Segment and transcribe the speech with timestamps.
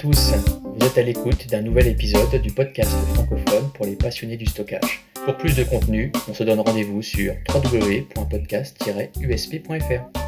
[0.00, 0.32] tous,
[0.64, 5.04] vous êtes à l'écoute d'un nouvel épisode du podcast francophone pour les passionnés du stockage.
[5.26, 10.20] Pour plus de contenu, on se donne rendez-vous sur www.podcast-usp.fr.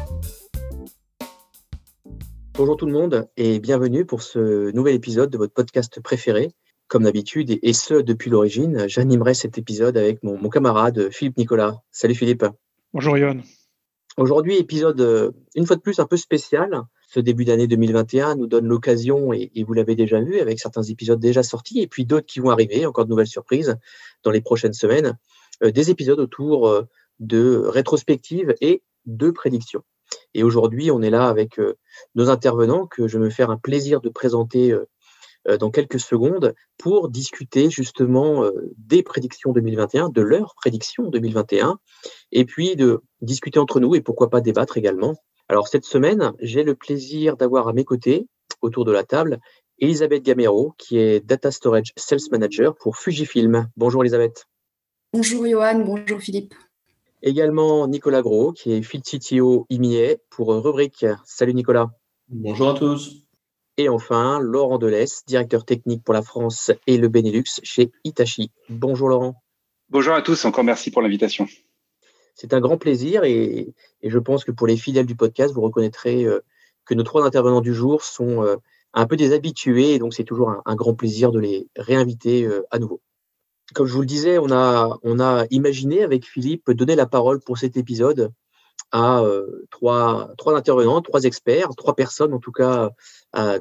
[2.53, 6.51] Bonjour tout le monde et bienvenue pour ce nouvel épisode de votre podcast préféré.
[6.87, 11.77] Comme d'habitude, et ce depuis l'origine, j'animerai cet épisode avec mon, mon, camarade Philippe Nicolas.
[11.89, 12.45] Salut Philippe.
[12.93, 13.39] Bonjour Yohan.
[14.17, 16.83] Aujourd'hui, épisode euh, une fois de plus un peu spécial.
[17.13, 21.19] Ce début d'année 2021 nous donne l'occasion, et, vous l'avez déjà vu avec certains épisodes
[21.19, 23.75] déjà sortis, et puis d'autres qui vont arriver, encore de nouvelles surprises
[24.23, 25.17] dans les prochaines semaines,
[25.63, 26.87] euh, des épisodes autour euh,
[27.19, 29.83] de rétrospectives et de prédictions.
[30.33, 31.59] Et aujourd'hui, on est là avec
[32.15, 34.75] nos intervenants que je vais me faire un plaisir de présenter
[35.49, 41.79] euh, dans quelques secondes pour discuter justement euh, des prédictions 2021, de leurs prédictions 2021,
[42.31, 45.15] et puis de discuter entre nous et pourquoi pas débattre également.
[45.49, 48.27] Alors cette semaine, j'ai le plaisir d'avoir à mes côtés,
[48.61, 49.39] autour de la table,
[49.79, 53.69] Elisabeth Gamero, qui est Data Storage Sales Manager pour Fujifilm.
[53.75, 54.45] Bonjour Elisabeth.
[55.11, 56.53] Bonjour Johan, bonjour Philippe.
[57.21, 61.05] Également Nicolas Gros, qui est Field CTO IMIA pour Rubrique.
[61.25, 61.89] Salut Nicolas.
[62.29, 63.23] Bonjour à tous.
[63.77, 68.51] Et enfin, Laurent Delès, directeur technique pour la France et le Benelux chez Itachi.
[68.69, 69.41] Bonjour Laurent.
[69.89, 71.47] Bonjour à tous, encore merci pour l'invitation.
[72.35, 76.25] C'est un grand plaisir et, je pense que pour les fidèles du podcast, vous reconnaîtrez
[76.25, 76.43] euh,
[76.85, 78.55] que nos trois intervenants du jour sont euh,
[78.93, 82.65] un peu des habitués et donc c'est toujours un, grand plaisir de les réinviter euh,
[82.71, 83.01] à nouveau.
[83.73, 87.77] Comme je vous le disais, on a, imaginé avec Philippe donner la parole pour cet
[87.77, 88.31] épisode
[88.91, 89.23] à
[89.71, 92.91] trois, intervenants, trois experts, trois personnes en tout cas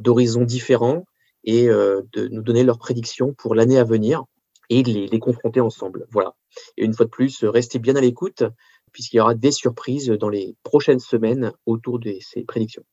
[0.01, 1.07] d'horizons différents
[1.45, 4.25] et de nous donner leurs prédictions pour l'année à venir
[4.71, 6.07] et les, les confronter ensemble.
[6.11, 6.35] Voilà.
[6.77, 8.45] Et une fois de plus, restez bien à l'écoute
[8.93, 12.85] puisqu'il y aura des surprises dans les prochaines semaines autour de ces prédictions.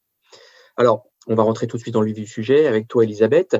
[0.77, 3.57] Alors, on va rentrer tout de suite dans le vif du sujet avec toi, Elisabeth.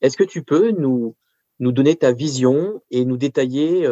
[0.00, 1.14] Est-ce que tu peux nous,
[1.60, 3.86] nous donner ta vision et nous détailler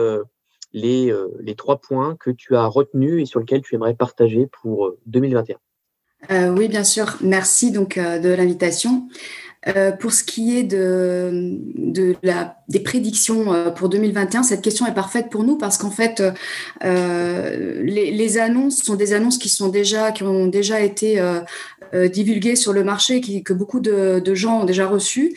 [0.74, 4.46] les, euh, les trois points que tu as retenus et sur lesquels tu aimerais partager
[4.60, 5.54] pour 2021.
[5.54, 7.16] Euh, euh, oui, bien sûr.
[7.22, 9.08] Merci donc de l'invitation.
[9.98, 15.44] Pour ce qui est de, la, des prédictions pour 2021, cette question est parfaite pour
[15.44, 16.22] nous parce qu'en fait,
[16.82, 21.22] les, les, annonces sont des annonces qui sont déjà qui ont déjà été
[22.12, 25.34] divulguées sur le marché, que beaucoup de, de gens ont déjà reçues.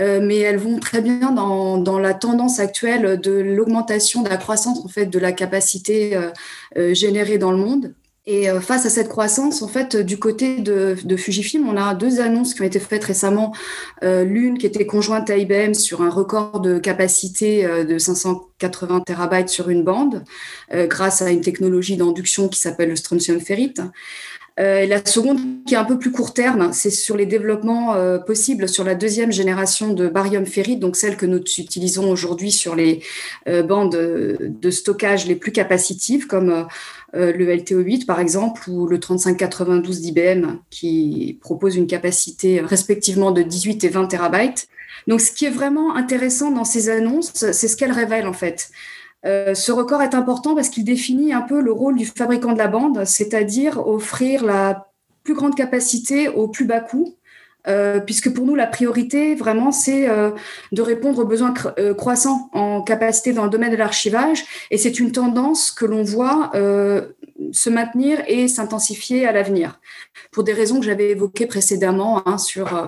[0.00, 4.36] Euh, mais elles vont très bien dans, dans la tendance actuelle de l'augmentation de la
[4.36, 6.30] croissance en fait de la capacité euh,
[6.78, 7.94] euh, générée dans le monde.
[8.26, 12.54] Et face à cette croissance, en fait, du côté de, Fujifilm, on a deux annonces
[12.54, 13.52] qui ont été faites récemment.
[14.02, 19.70] L'une qui était conjointe à IBM sur un record de capacité de 580 terabytes sur
[19.70, 20.22] une bande,
[20.70, 23.80] grâce à une technologie d'induction qui s'appelle le strontium ferrite.
[24.60, 28.18] Euh, la seconde, qui est un peu plus court terme, c'est sur les développements euh,
[28.18, 32.74] possibles sur la deuxième génération de barium ferrite, donc celle que nous utilisons aujourd'hui sur
[32.74, 33.02] les
[33.48, 36.66] euh, bandes de stockage les plus capacitives, comme
[37.14, 43.84] le LTO8 par exemple, ou le 3592 d'IBM, qui propose une capacité respectivement de 18
[43.84, 44.68] et 20 terabytes.
[45.06, 48.70] Donc, ce qui est vraiment intéressant dans ces annonces, c'est ce qu'elles révèlent en fait.
[49.26, 52.58] Euh, ce record est important parce qu'il définit un peu le rôle du fabricant de
[52.58, 54.86] la bande, c'est-à-dire offrir la
[55.24, 57.16] plus grande capacité au plus bas coût,
[57.68, 60.30] euh, puisque pour nous, la priorité, vraiment, c'est euh,
[60.72, 61.54] de répondre aux besoins
[61.96, 64.44] croissants en capacité dans le domaine de l'archivage.
[64.70, 66.50] Et c'est une tendance que l'on voit
[67.52, 69.80] se maintenir et s'intensifier à l'avenir,
[70.30, 72.86] pour des raisons que j'avais évoquées précédemment hein, sur euh,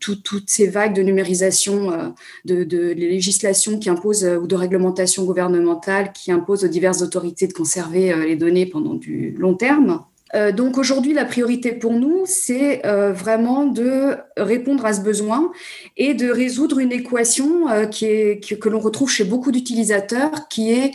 [0.00, 2.08] toutes ces vagues de numérisation, euh,
[2.44, 7.46] de, de, législation qui imposent euh, ou de réglementation gouvernementale qui imposent aux diverses autorités
[7.46, 10.02] de conserver les données pendant du long terme.
[10.34, 15.52] Donc aujourd'hui, la priorité pour nous, c'est vraiment de répondre à ce besoin
[15.96, 20.92] et de résoudre une équation qui est, que, l'on retrouve chez beaucoup d'utilisateurs, qui est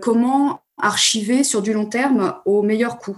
[0.00, 3.16] comment archiver sur du long terme au meilleur coût.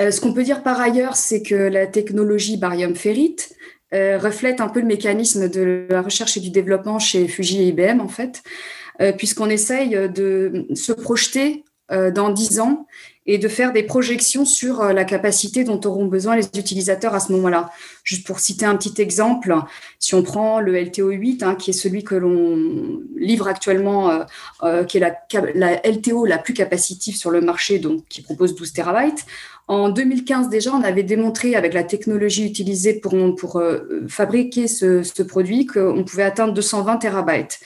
[0.00, 3.54] Euh, ce qu'on peut dire par ailleurs, c'est que la technologie barium ferrite
[3.94, 7.68] euh, reflète un peu le mécanisme de la recherche et du développement chez Fuji et
[7.68, 8.42] IBM, en fait,
[9.00, 11.64] euh, puisqu'on essaye de se projeter
[12.14, 12.86] dans 10 ans
[13.28, 17.20] et de faire des projections sur euh, la capacité dont auront besoin les utilisateurs à
[17.20, 17.70] ce moment-là.
[18.02, 19.54] Juste pour citer un petit exemple,
[19.98, 24.24] si on prend le LTO 8, hein, qui est celui que l'on livre actuellement, euh,
[24.62, 25.12] euh, qui est
[25.54, 29.26] la, LTO la plus capacitive sur le marché, donc qui propose 12 terabytes,
[29.68, 33.62] en 2015 déjà, on avait démontré avec la technologie utilisée pour, pour
[34.08, 37.60] fabriquer ce, ce produit qu'on pouvait atteindre 220 terabytes.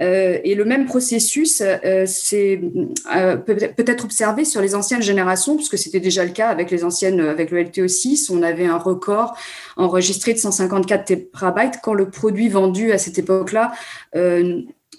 [0.00, 5.56] Euh, et le même processus euh, euh, peut, peut être observé sur les anciennes générations,
[5.56, 8.30] puisque c'était déjà le cas avec les anciennes, avec le LTO6.
[8.30, 9.36] On avait un record
[9.76, 13.72] enregistré de 154 terabytes quand le produit vendu à cette époque-là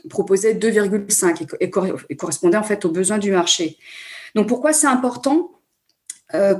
[0.09, 3.77] proposait 2,5 et, correspondait en fait aux besoins du marché.
[4.35, 5.51] Donc pourquoi c'est important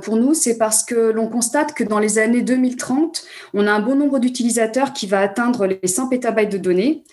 [0.02, 3.80] pour nous, c'est parce que l'on constate que dans les années 2030, on a un
[3.80, 7.04] bon nombre d'utilisateurs qui va atteindre les 100 pétabytes de données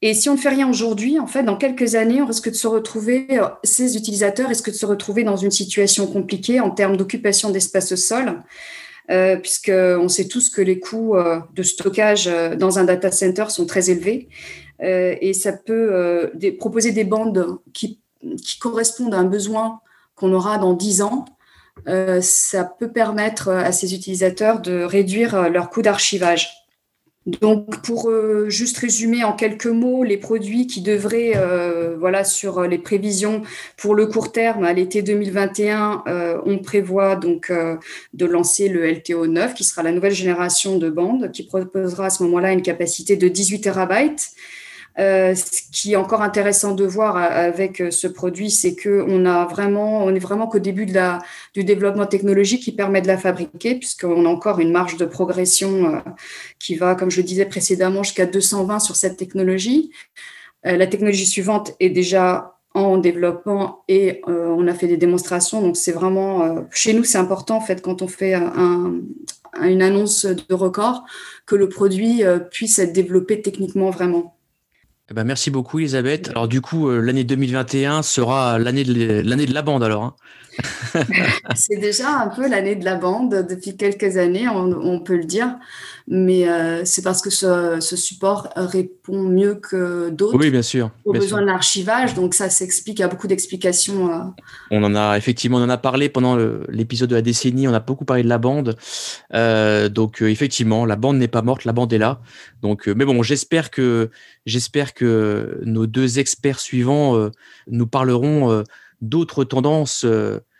[0.00, 2.54] et si on ne fait rien aujourd'hui, en fait, dans quelques années, on risque de
[2.54, 6.96] se retrouver, euh, ces utilisateurs risquent de se retrouver dans une situation compliquée en termes
[6.96, 8.44] d'occupation d'espace au sol,
[9.10, 13.66] euh, puisqu'on sait tous que les coûts euh, de stockage dans un data center sont
[13.66, 14.28] très élevés.
[14.80, 18.00] et ça peut proposer des bandes qui,
[18.60, 19.80] correspondent à un besoin
[20.14, 21.24] qu'on aura dans 10 ans.
[22.20, 26.57] ça peut permettre à ces utilisateurs de réduire leur coût d'archivage.
[27.28, 32.62] Donc, pour euh, juste résumer en quelques mots, les produits qui devraient, euh, voilà, sur
[32.62, 33.42] les prévisions
[33.76, 37.52] pour le court terme, à l'été 2021, euh, on prévoit donc
[38.14, 42.10] de lancer le LTO 9, qui sera la nouvelle génération de bandes, qui proposera à
[42.10, 44.30] ce moment-là une capacité de 18 terabytes
[44.98, 49.26] euh, ce qui est encore intéressant de voir euh, avec euh, ce produit, c'est qu'on
[49.26, 54.26] a vraiment, est vraiment qu'au début du développement technologique qui permet de la fabriquer, puisqu'on
[54.26, 56.02] a encore une marge de progression
[56.58, 59.92] qui va, comme je le disais précédemment, jusqu'à 220 sur cette technologie.
[60.64, 65.62] la technologie suivante est déjà en développement et on a fait des démonstrations.
[65.62, 69.00] Donc c'est vraiment, chez nous, c'est important en fait quand on fait un,
[69.62, 71.04] une annonce de record
[71.46, 74.37] que le produit puisse être développé techniquement vraiment.
[75.10, 76.28] Eh ben, merci beaucoup, Elisabeth.
[76.28, 80.02] Alors, du coup, euh, l'année 2021 sera l'année de, l'année de la bande, alors.
[80.04, 80.14] Hein.
[81.54, 85.56] c'est déjà un peu l'année de la bande depuis quelques années, on, peut le dire,
[86.06, 91.12] mais euh, c'est parce que ce, support répond mieux que d'autres oui, bien sûr, aux
[91.12, 94.12] besoins de l'archivage, donc ça s'explique, il y a beaucoup d'explications.
[94.12, 94.18] Euh.
[94.70, 96.36] On en a effectivement, on en a parlé pendant
[96.68, 98.76] l'épisode de la décennie, on a beaucoup parlé de la bande,
[99.34, 102.20] euh, donc effectivement, la bande n'est pas morte, la bande est là.
[102.62, 104.10] Donc, mais bon, j'espère que
[104.48, 107.30] j'espère que nos deux experts suivants
[107.68, 108.64] nous parleront
[109.00, 110.04] d'autres tendances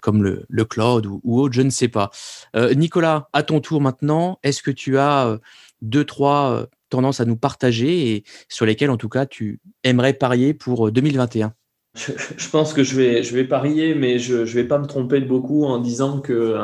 [0.00, 2.11] comme le, cloud ou, autre, je ne sais pas.
[2.56, 5.38] Euh, Nicolas, à ton tour maintenant, est-ce que tu as euh,
[5.82, 10.14] deux, trois euh, tendances à nous partager et sur lesquelles, en tout cas, tu aimerais
[10.14, 11.52] parier pour 2021
[11.94, 15.26] je, pense que je je vais parier, mais je ne vais pas me tromper de
[15.26, 16.56] beaucoup en disant que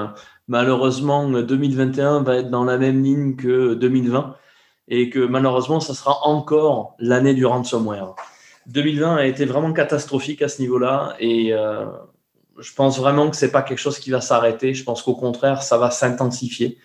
[0.46, 4.36] malheureusement 2021 va être dans la même ligne que 2020
[4.88, 8.14] et que malheureusement, ça sera encore l'année du ransomware.
[8.66, 11.52] 2020 a été vraiment catastrophique à ce niveau-là et
[12.58, 14.74] je pense vraiment que c'est pas quelque chose qui va s'arrêter.
[14.74, 16.78] Je pense qu'au contraire, ça va s'intensifier.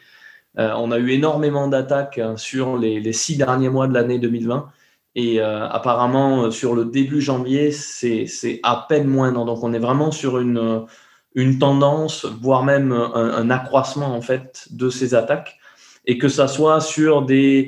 [0.57, 4.69] Euh, on a eu énormément d'attaques hein, sur les, six derniers mois de l'année 2020.
[5.15, 9.31] Et euh, apparemment, euh, sur le début janvier, c'est à peine moins.
[9.31, 10.85] Donc, on est vraiment sur une,
[11.35, 15.57] une tendance, voire même un, accroissement en fait de ces attaques.
[16.05, 17.67] Et que ça soit sur des,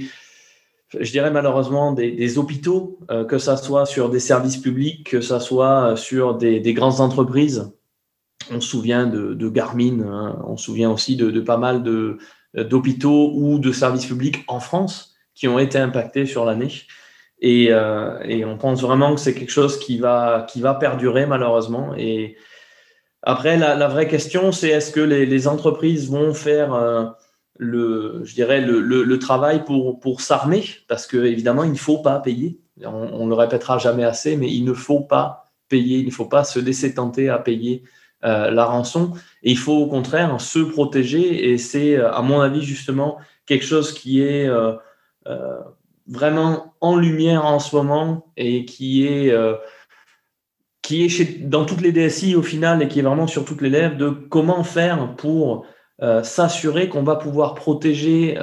[0.99, 5.95] je dirais malheureusement, des, hôpitaux, que ça soit sur des services publics, que ça soit
[5.95, 7.71] sur des, des grandes entreprises
[8.49, 10.39] on se souvient de, Garmin, hein.
[10.45, 11.83] on se souvient aussi de, pas mal
[12.53, 16.71] d'hôpitaux ou de services publics en France qui ont été impactés sur l'année.
[17.39, 21.93] Et, euh, on pense vraiment que c'est quelque chose qui va, qui va perdurer malheureusement.
[21.97, 22.37] Et
[23.23, 27.05] après, la, vraie question, c'est est-ce que les, entreprises vont faire euh,
[27.61, 32.59] le, je dirais, le, travail pour, pour s'armer Parce qu'évidemment, il ne faut pas payer.
[32.83, 36.25] On ne le répétera jamais assez, mais il ne faut pas payer, il ne faut
[36.25, 37.83] pas se laisser tenter à payer
[38.25, 39.13] euh, la rançon.
[39.43, 41.51] Et il faut au contraire se protéger.
[41.51, 44.73] Et c'est, euh, à mon avis, justement, quelque chose qui est euh,
[46.07, 49.31] vraiment en lumière en ce moment et qui est,
[50.81, 53.61] qui est chez, dans toutes les DSI au final et qui est vraiment sur toutes
[53.61, 55.67] les lèvres de comment faire pour
[56.23, 58.37] s'assurer qu'on va pouvoir protéger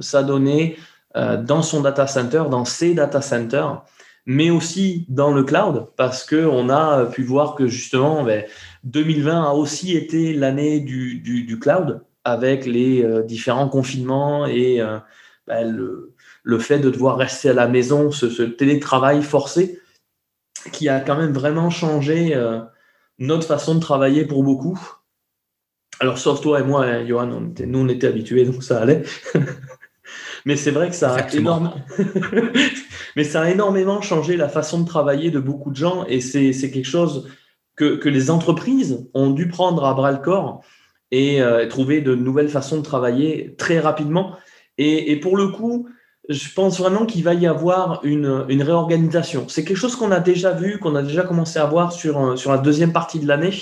[0.00, 0.76] sa donnée
[1.14, 3.82] dans son data center, dans ses data centers,
[4.28, 8.44] mais aussi dans le cloud, parce qu'on a pu voir que justement, ben,
[8.84, 14.98] 2020 a aussi été l'année du, du, cloud avec les euh, différents confinements et euh,
[15.46, 19.80] ben, le, le, fait de devoir rester à la maison, ce, télétravail forcé
[20.72, 22.60] qui a quand même vraiment changé euh,
[23.18, 24.78] notre façon de travailler pour beaucoup.
[26.00, 28.80] Alors, sauf toi et moi, hein, Johan, on était, nous, on était habitués, donc ça
[28.80, 29.02] allait.
[30.44, 31.72] Mais c'est vrai que ça a, énorme...
[33.16, 36.70] Mais ça a énormément changé la façon de travailler de beaucoup de gens et c'est
[36.70, 37.28] quelque chose
[37.76, 40.62] que, les entreprises ont dû prendre à bras le corps
[41.10, 44.36] et euh, trouver de nouvelles façons de travailler très rapidement.
[44.78, 45.88] Et, pour le coup,
[46.28, 49.46] je pense vraiment qu'il va y avoir une, une réorganisation.
[49.48, 52.52] C'est quelque chose qu'on a déjà vu, qu'on a déjà commencé à voir sur, sur
[52.52, 53.52] la deuxième partie de l'année,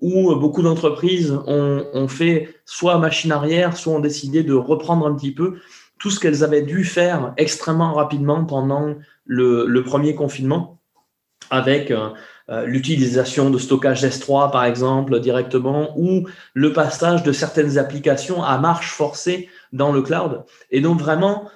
[0.00, 5.32] où beaucoup d'entreprises ont, fait soit machine arrière, soit ont décidé de reprendre un petit
[5.32, 5.58] peu
[5.98, 8.94] tout ce qu'elles avaient dû faire extrêmement rapidement pendant
[9.26, 10.78] le, premier confinement,
[11.50, 12.10] avec euh,
[12.50, 18.56] euh, l'utilisation de stockage S3, par exemple, directement, ou le passage de certaines applications à
[18.58, 20.44] marche forcée dans le cloud.
[20.70, 21.50] Et donc, vraiment,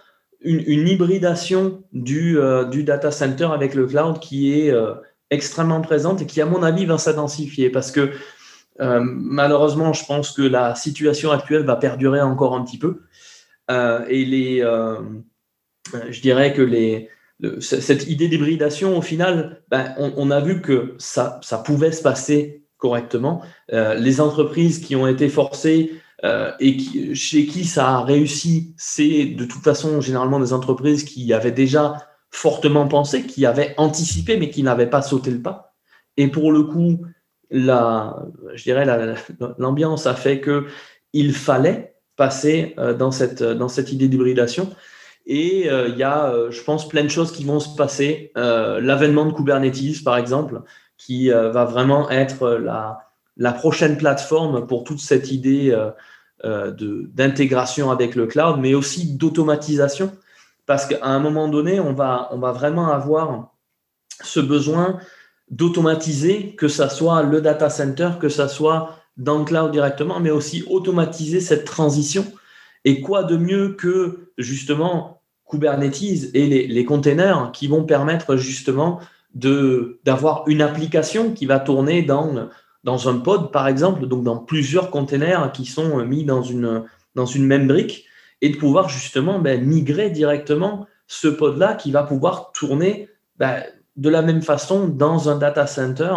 [0.44, 4.94] une, hybridation du, euh, data center avec le cloud qui est euh,
[5.30, 8.11] extrêmement présente et qui, à mon avis, va s'intensifier parce que
[8.78, 13.02] malheureusement, je pense que la situation actuelle va perdurer encore un petit peu.
[13.70, 14.62] et les,
[16.10, 17.08] je dirais que les,
[17.60, 22.62] cette idée d'hybridation, au final, ben, on, a vu que ça, ça pouvait se passer
[22.76, 23.42] correctement.
[23.72, 25.92] Euh, les entreprises qui ont été forcées
[26.24, 31.32] euh, et chez qui ça a réussi, c'est de toute façon généralement des entreprises qui
[31.32, 31.96] avaient déjà
[32.30, 35.74] fortement pensé, qui avaient anticipé, mais qui n'avaient pas sauté le pas.
[36.16, 37.04] Et pour le coup,
[37.52, 38.16] la,
[38.54, 38.87] je dirais
[39.59, 40.66] l'ambiance a fait que
[41.12, 44.68] il fallait passer euh, dans cette, dans cette idée d'hybridation.
[45.26, 48.32] Et euh, il y a, euh, je pense, plein de choses qui vont se passer.
[48.37, 50.62] Euh, l'avènement de Kubernetes, par exemple,
[50.99, 55.76] qui va vraiment être la, la, prochaine plateforme pour toute cette idée
[56.44, 60.12] d'intégration avec le cloud, mais aussi d'automatisation.
[60.64, 63.52] Parce qu'à un moment donné, on va, on va vraiment avoir
[64.23, 65.00] ce besoin
[65.52, 70.30] d'automatiser, que ça soit le data center, que ça soit dans le cloud directement, mais
[70.30, 72.25] aussi automatiser cette transition.
[72.85, 79.00] Et quoi de mieux que justement Kubernetes et les, les containers qui vont permettre justement
[79.35, 82.49] d'avoir une application qui va tourner dans,
[82.85, 87.26] dans un pod, par exemple, donc dans plusieurs containers qui sont mis dans une, dans
[87.26, 88.06] une même brique,
[88.40, 93.62] et de pouvoir justement ben, migrer directement ce pod-là qui va pouvoir tourner ben,
[93.96, 96.14] de la même façon dans un data center,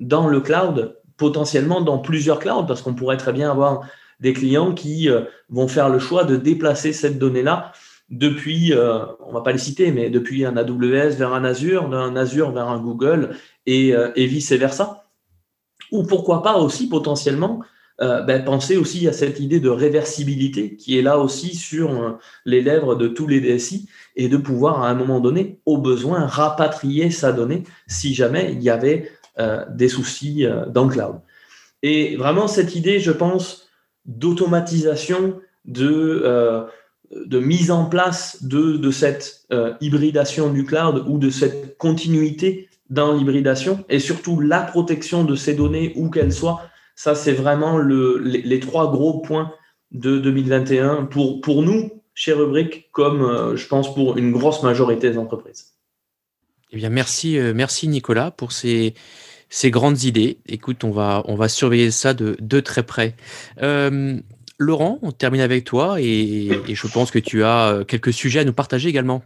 [0.00, 3.86] dans le cloud, potentiellement dans plusieurs clouds, parce qu'on pourrait très bien avoir
[4.20, 7.72] des clients qui euh, vont faire le choix de déplacer cette donnée-là
[8.10, 12.16] depuis, euh, on va pas les citer, mais depuis un AWS vers un Azure, d'un
[12.16, 15.04] Azure vers un Google et, euh, et vice-versa.
[15.92, 17.60] Ou pourquoi pas aussi potentiellement
[18.00, 22.94] ben, penser aussi à cette idée de réversibilité qui est là aussi sur les lèvres
[22.94, 27.32] de tous les DSI et de pouvoir à un moment donné, au besoin, rapatrier sa
[27.32, 29.10] donnée si jamais il y avait
[29.70, 31.16] des soucis dans le cloud.
[31.82, 33.68] Et vraiment cette idée, je pense,
[34.06, 36.64] d'automatisation, de, euh,
[37.30, 43.84] mise en place de, cette euh, hybridation du cloud ou de cette continuité dans l'hybridation
[43.88, 46.62] et surtout la protection de ces données où qu'elles soient.
[46.98, 49.52] Ça, c'est vraiment le, les, trois gros points
[49.92, 55.08] de 2021 pour, pour nous, chez Rubric, comme euh, je pense pour une grosse majorité
[55.08, 55.74] des entreprises.
[56.72, 58.94] Eh bien, merci, merci Nicolas pour ces,
[59.66, 60.38] grandes idées.
[60.46, 63.14] Écoute, on va, surveiller ça de, très près.
[63.62, 64.18] Euh,
[64.58, 68.44] Laurent, on termine avec toi et, je pense que tu as euh, quelques sujets à
[68.44, 69.22] nous partager également.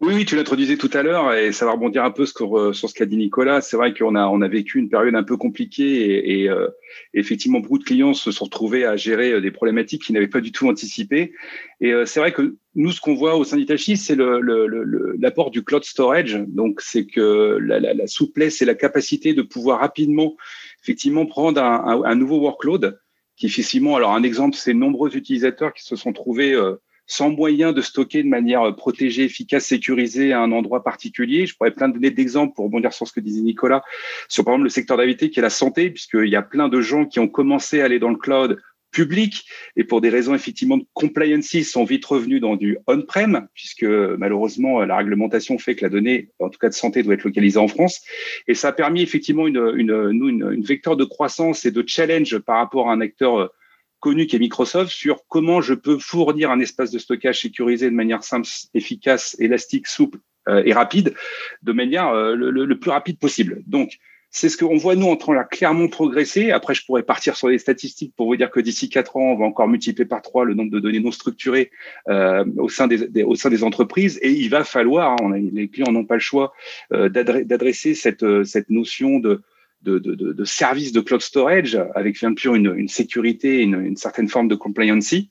[0.00, 2.72] Oui, oui, tu l'introduisais tout à l'heure et ça va rebondir un peu sur, euh,
[2.72, 3.60] sur ce qu'a dit Nicolas.
[3.60, 6.68] C'est vrai qu'on a, on a vécu une période un peu compliquée et, et euh,
[7.14, 10.40] effectivement, beaucoup de clients se sont retrouvés à gérer euh, des problématiques qu'ils n'avaient pas
[10.40, 11.32] du tout anticipées.
[11.80, 14.66] Et euh, c'est vrai que nous, ce qu'on voit au sein d'Itachi, c'est l'apport le,
[14.68, 16.44] le, du cloud storage.
[16.46, 20.36] Donc, c'est que la, la, la, souplesse et la capacité de pouvoir rapidement,
[20.80, 23.00] effectivement, prendre un, un, un nouveau workload
[23.38, 26.74] qui effectivement, alors un exemple, c'est nombreux utilisateurs qui se sont trouvés euh,
[27.08, 31.46] sans moyen de stocker de manière euh, protégée, efficace, sécurisée à un endroit particulier.
[31.46, 33.82] Je pourrais plein de donner d'exemples pour rebondir sur ce que disait Nicolas,
[34.28, 36.80] sur par exemple le secteur d'activité qui est la santé, puisqu'il y a plein de
[36.80, 38.58] gens qui ont commencé à aller dans le cloud
[38.90, 39.44] public
[39.76, 44.80] et pour des raisons effectivement de compliance sont vite revenus dans du on-prem puisque malheureusement
[44.80, 47.68] la réglementation fait que la donnée en tout cas de santé doit être localisée en
[47.68, 48.00] France
[48.46, 52.38] et ça a permis effectivement une, une, une, une vecteur de croissance et de challenge
[52.38, 53.52] par rapport à un acteur
[54.00, 57.94] connu qui est Microsoft sur comment je peux fournir un espace de stockage sécurisé de
[57.94, 61.14] manière simple, efficace, élastique, souple euh, et rapide,
[61.62, 63.62] de manière euh, le, le, plus rapide possible.
[63.66, 63.98] Donc,
[64.30, 66.50] c'est ce qu'on voit nous en train de clairement progresser.
[66.50, 69.38] Après, je pourrais partir sur les statistiques pour vous dire que d'ici quatre ans, on
[69.38, 71.70] va encore multiplier par trois le nombre de données non structurées
[72.08, 74.18] euh, au sein des, des, au sein des entreprises.
[74.20, 76.52] Et il va falloir, hein, on a, les clients n'ont pas le choix
[76.92, 79.40] euh, d'adresser cette cette notion de
[79.82, 84.54] de, services de cloud storage avec bien sûr une, sécurité, une, une, certaine forme de
[84.54, 85.30] compliancy.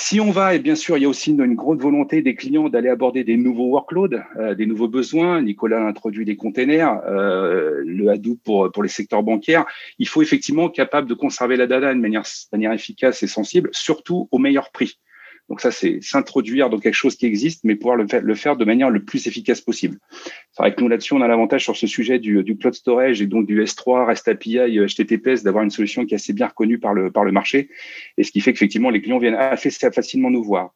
[0.00, 2.36] Si on va, et bien sûr, il y a aussi une, une grande volonté des
[2.36, 5.42] clients d'aller aborder des nouveaux workloads, euh, des nouveaux besoins.
[5.42, 9.66] Nicolas a introduit les containers, euh, le Hadoop pour, les secteurs bancaires.
[9.98, 14.28] Il faut effectivement être capable de conserver la data de manière efficace et sensible, surtout
[14.30, 15.00] au meilleur prix.
[15.48, 18.56] Donc ça, c'est s'introduire dans quelque chose qui existe, mais pouvoir le faire, le faire
[18.56, 19.98] de manière le plus efficace possible.
[20.52, 23.22] C'est vrai que nous, là-dessus, on a l'avantage sur ce sujet du, du, cloud storage
[23.22, 26.78] et donc du S3, REST API, HTTPS, d'avoir une solution qui est assez bien reconnue
[26.78, 27.70] par le, par le marché,
[28.18, 30.74] et ce qui fait qu'effectivement, les clients viennent assez facilement nous voir.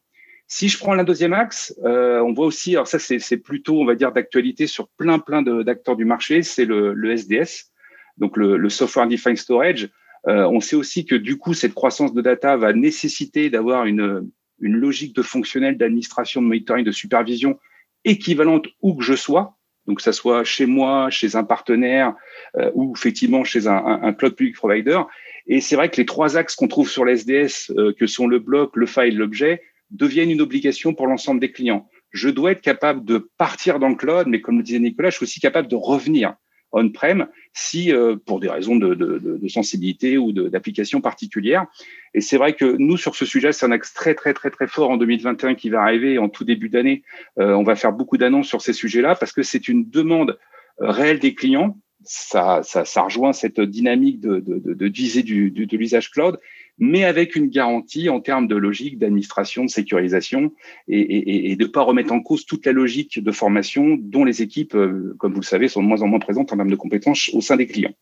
[0.48, 3.84] Si je prends la deuxième axe, euh, on voit aussi, alors ça c'est plutôt, on
[3.84, 7.70] va dire, d'actualité sur plein plein d'acteurs du marché, c'est le, le, SDS,
[8.18, 9.88] donc le, le Software Defined Storage.
[10.28, 14.30] Euh, on sait aussi que du coup, cette croissance de data va nécessiter d'avoir une,
[14.62, 17.58] une logique de fonctionnel, d'administration, de monitoring, de supervision
[18.04, 19.56] équivalente où que je sois.
[19.86, 22.14] Donc, que ça soit chez moi, chez un partenaire
[22.56, 25.00] euh, ou effectivement chez un, cloud public provider.
[25.46, 28.38] Et c'est vrai que les trois axes qu'on trouve sur l'SDS, euh, que sont le
[28.38, 31.88] bloc, le file, l'objet, deviennent une obligation pour l'ensemble des clients.
[32.12, 35.16] Je dois être capable de partir dans le cloud, mais comme le disait Nicolas, je
[35.16, 36.36] suis aussi capable de revenir
[36.72, 41.66] on-prem si euh, pour des raisons de, de, de sensibilité ou d'application particulière.
[42.14, 44.66] Et c'est vrai que nous, sur ce sujet, c'est un axe très, très, très, très
[44.66, 47.02] fort en 2021 qui va arriver en tout début d'année.
[47.38, 50.38] Euh, on va faire beaucoup d'annonces sur ces sujets-là parce que c'est une demande
[50.80, 51.78] euh, réelle des clients.
[52.04, 56.38] Ça, ça, ça rejoint cette dynamique de, de, de, de du, de l'usage cloud
[56.84, 60.52] mais avec une garantie en termes de logique, d'administration, de sécurisation,
[60.88, 64.24] et, et, et de ne pas remettre en cause toute la logique de formation dont
[64.24, 66.72] les équipes, euh, comme vous le savez, sont de moins en moins présentes en termes
[66.72, 67.94] de compétences au sein des clients.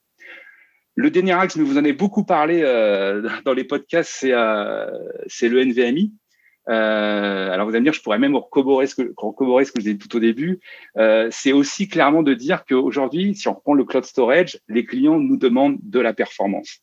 [0.94, 4.86] Le dernier axe, mais vous en avez beaucoup parlé euh, dans les podcasts, c'est euh,
[5.42, 6.14] le NVMI.
[6.70, 9.84] Euh, alors vous allez me dire, je pourrais même recorroborer ce que, ce que je
[9.84, 10.58] disais tout au début.
[10.96, 15.18] Euh, c'est aussi clairement de dire qu'aujourd'hui, si on reprend le cloud storage, les clients
[15.18, 16.80] nous demandent de la performance.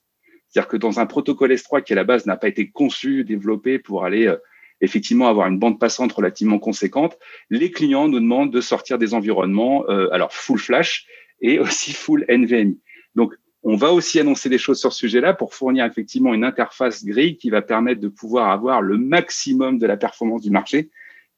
[0.58, 3.78] C'est-à-dire que dans un protocole S3 qui à la base n'a pas été conçu, développé
[3.78, 4.38] pour aller euh,
[4.82, 7.16] effectivement avoir une bande passante relativement conséquente,
[7.52, 11.06] les clients nous demandent de sortir des environnements, euh, alors full flash
[11.42, 12.74] et aussi full NVMe.
[13.14, 17.06] Donc on va aussi annoncer des choses sur ce sujet-là pour fournir effectivement une interface
[17.06, 20.90] grille qui va permettre de pouvoir avoir le maximum de la performance du marché,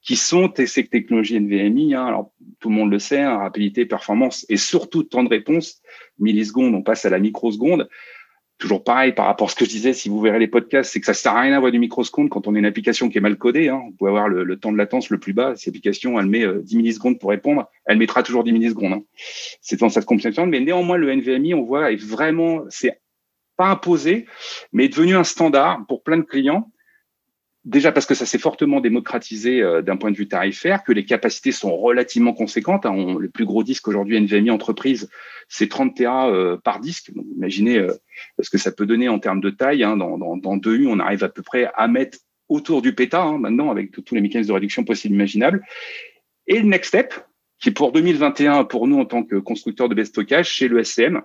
[0.01, 1.93] qui sont ces technologies NVMe.
[1.93, 2.05] Hein.
[2.05, 5.81] Alors, tout le monde le sait, hein, rapidité, performance et surtout temps de réponse.
[6.19, 7.89] Millisecondes, on passe à la microseconde
[8.59, 10.99] toujours pareil par rapport à ce que je disais, si vous verrez les podcasts, c'est
[10.99, 13.21] que ça sert à rien d'avoir du microseconde quand on a une application qui est
[13.21, 13.69] mal codée.
[13.69, 13.81] Hein.
[13.85, 15.55] Vous pouvez avoir le, temps de latence le plus bas.
[15.55, 18.93] Si l'application, elle met 10 euh, millisecondes pour répondre, elle mettra toujours 10 millisecondes.
[18.93, 19.03] Hein.
[19.61, 20.45] C'est dans cette compréhension.
[20.45, 22.99] Mais néanmoins, le NVMe, on voit, est vraiment, c'est
[23.55, 24.25] pas imposé,
[24.73, 26.69] mais est devenu un standard pour plein de clients
[27.65, 31.03] Déjà parce que ça s'est fortement démocratisé euh, d'un point de vue tarifaire, que les
[31.03, 32.85] capacités sont relativement conséquentes.
[32.85, 33.17] Hein.
[33.19, 35.09] le plus gros disque aujourd'hui NVMe entreprise,
[35.49, 37.11] c'est 30 Tera euh, par disque.
[37.35, 37.93] Imaginez euh,
[38.39, 39.83] ce que ça peut donner en termes de taille.
[39.83, 39.97] Hein.
[39.97, 43.37] Dans, dans, dans 2U, on arrive à peu près à mettre autour du péta hein,
[43.37, 45.61] maintenant avec tous les mécanismes de réduction possibles imaginables.
[46.47, 47.13] Et le next step,
[47.59, 51.21] qui pour 2021 pour nous en tant que constructeur de best stockage, c'est le SCM,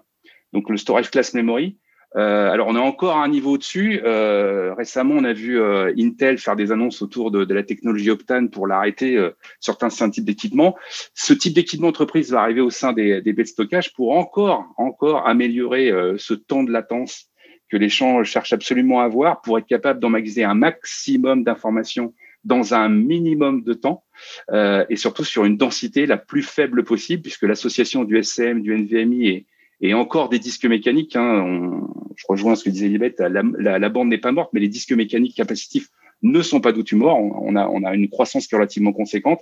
[0.53, 1.79] donc le Storage Class Memory.
[2.17, 4.01] Euh, alors, on est encore à un niveau au-dessus.
[4.05, 8.51] Euh, récemment, on a vu euh, Intel faire des annonces autour de, la technologie Optane
[8.51, 9.19] pour l'arrêter
[9.61, 10.77] certains types d'équipements.
[11.15, 14.65] Ce type d'équipement entreprise va arriver au sein des, des baies de stockage pour encore,
[14.77, 17.31] encore améliorer ce temps de latence
[17.71, 22.13] que les champs cherchent absolument à avoir pour être capable d'emmagasiner un maximum d'informations
[22.45, 24.05] dans un minimum de temps
[24.53, 29.23] et surtout sur une densité la plus faible possible puisque l'association du SCM, du NVMe
[29.23, 29.47] et,
[29.81, 31.17] et encore des disques mécaniques.
[31.17, 34.51] Hein, on, je rejoins ce que disait Libet, la, la, la, bande n'est pas morte,
[34.53, 35.89] mais les disques mécaniques capacitifs
[36.23, 37.19] ne sont pas d'outils morts.
[37.19, 39.41] On, a, on a une croissance relativement conséquente.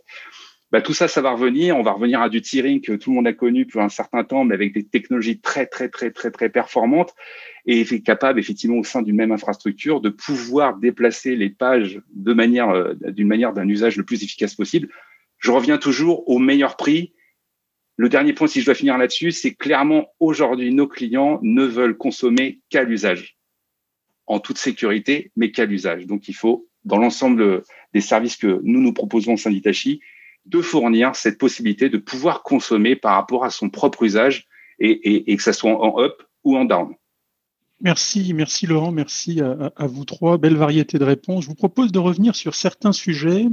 [0.72, 1.76] Bah, tout ça, ça va revenir.
[1.76, 4.24] On va revenir à du tiering que tout le monde a connu pour un certain
[4.24, 7.14] temps, mais avec des technologies très, très, très, très, très performantes
[7.66, 13.28] et capable, effectivement, au sein d'une même infrastructure, de pouvoir déplacer les pages euh, d'une
[13.28, 14.88] manière d'un usage le plus efficace possible.
[15.38, 17.12] Je reviens toujours au meilleur prix
[18.02, 21.96] le dernier point, si je dois finir là-dessus, c'est clairement aujourd'hui, nos clients ne veulent
[21.96, 23.36] consommer qu'à l'usage,
[24.26, 26.06] en toute sécurité, mais qu'à l'usage.
[26.08, 27.62] Donc, il faut, dans l'ensemble
[27.94, 30.00] des services que nous nous proposons au sein d'Itachi,
[30.46, 34.48] de fournir cette possibilité de pouvoir consommer par rapport à son propre usage
[34.80, 36.96] et, que ça soit en up ou en down.
[37.80, 40.38] Merci, merci Laurent, merci à, vous trois.
[40.38, 41.44] Belle variété de réponses.
[41.44, 43.46] Je vous propose de revenir sur certains sujets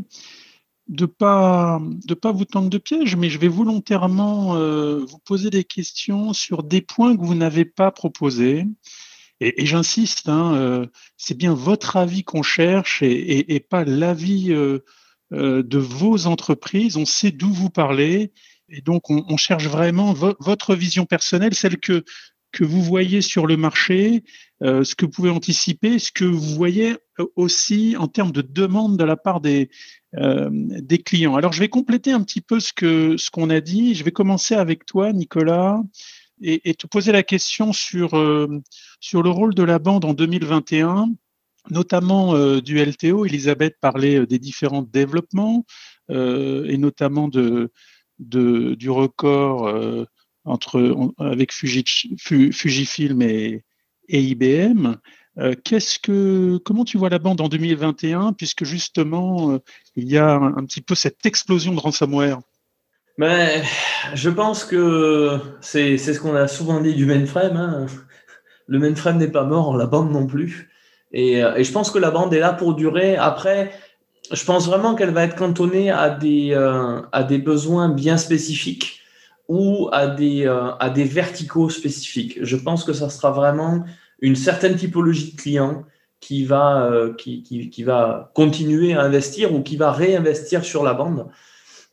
[0.90, 5.52] de pas de pas vous tendre de piège, mais je vais volontairement euh, vous poser
[5.52, 8.66] des questions sur des points que vous n'avez pas proposés.
[9.40, 14.80] Et, j'insiste, hein, euh, c'est bien votre avis qu'on cherche et, pas l'avis euh,
[15.32, 16.98] de vos entreprises.
[16.98, 18.34] On sait d'où vous parlez,
[18.68, 22.04] et donc on, cherche vraiment vo votre vision personnelle, celle que
[22.52, 24.24] que vous voyez sur le marché,
[24.64, 26.96] euh, ce que vous pouvez anticiper, ce que vous voyez
[27.36, 29.70] aussi en termes de demande de la part des,
[30.16, 31.36] euh, des clients.
[31.36, 33.94] Alors, je vais compléter un petit peu ce que ce qu'on a dit.
[33.94, 35.84] Je vais commencer avec toi, Nicolas,
[36.42, 38.48] et, te poser la question sur euh,
[39.00, 41.10] sur le rôle de la bande en 2021.
[41.70, 43.26] notamment euh, du LTO.
[43.26, 45.66] Elisabeth parlait des différents développements
[46.10, 47.72] et notamment de,
[48.18, 49.72] du record
[50.44, 53.64] entre, avec Fujifilm et,
[54.10, 54.96] et IBM.
[55.64, 59.58] Que, comment tu vois la bande en 2021, puisque justement,
[59.96, 62.40] il y a un, petit peu cette explosion de ransomware?
[63.18, 63.64] Mais
[64.16, 67.56] je pense que c'est ce qu'on a souvent dit du mainframe.
[67.56, 67.86] Hein.
[68.68, 70.70] Le mainframe n'est pas mort, la bande non plus.
[71.14, 73.16] Et, et, je pense que la bande est là pour durer.
[73.16, 73.72] Après,
[74.32, 79.02] je pense vraiment qu'elle va être cantonnée à des, euh, à des besoins bien spécifiques
[79.50, 82.38] ou à des, euh, à des verticaux spécifiques.
[82.42, 83.84] Je pense que ça sera vraiment
[84.22, 85.84] une certaine typologie de clients
[86.20, 90.94] qui va, euh, qui, qui, va continuer à investir ou qui va réinvestir sur la
[90.94, 91.28] bande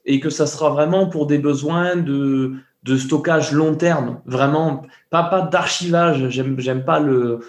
[0.04, 5.24] et que ça sera vraiment pour des besoins de, de stockage long terme, vraiment pas,
[5.24, 7.40] pas d'archivage, j'aime, pas le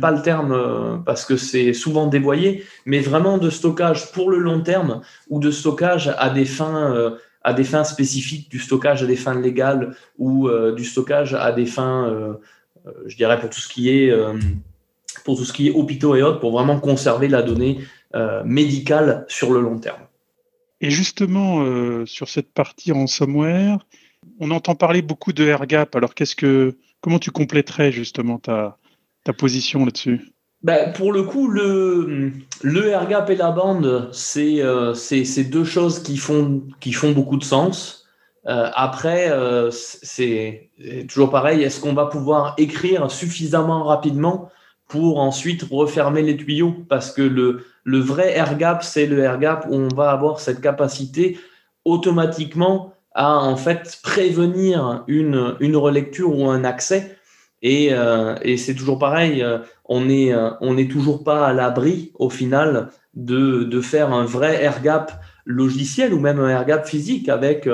[0.00, 4.38] pas le terme euh, parce que c'est souvent dévoyé, mais vraiment de stockage pour le
[4.38, 9.06] long terme ou de stockage à des fins à des fins spécifiques, du stockage à
[9.06, 12.36] des fins légales ou euh, du stockage à des fins,
[13.06, 14.12] je dirais pour tout ce qui est
[15.24, 17.80] pour tout ce qui est hôpitaux et autres, pour vraiment conserver la donnée
[18.44, 20.00] médicale sur le long terme.
[20.80, 23.86] Et justement, euh, sur cette partie ransomware,
[24.38, 25.94] on entend parler beaucoup de AirGap.
[25.94, 28.76] Alors, que, comment tu compléterais justement ta
[29.36, 30.32] position là-dessus?
[30.62, 34.94] Ben, pour le coup, le, le AirGap et la bande, c'est euh,
[35.50, 38.06] deux choses qui font, qui font beaucoup de sens.
[38.46, 40.70] Euh, après, euh, c'est
[41.08, 44.50] toujours pareil, est-ce qu'on va pouvoir écrire suffisamment rapidement
[44.88, 46.74] pour ensuite refermer les tuyaux?
[46.88, 50.40] Parce que le, le vrai air gap, c'est le air gap où on va avoir
[50.40, 51.38] cette capacité
[51.84, 57.16] automatiquement à en fait prévenir une, une relecture ou un accès.
[57.62, 61.52] Et, euh, et c'est toujours pareil, euh, on n'est euh, on est toujours pas à
[61.52, 65.12] l'abri au final de, de, faire un vrai air gap
[65.44, 67.68] logiciel ou même un air gap physique avec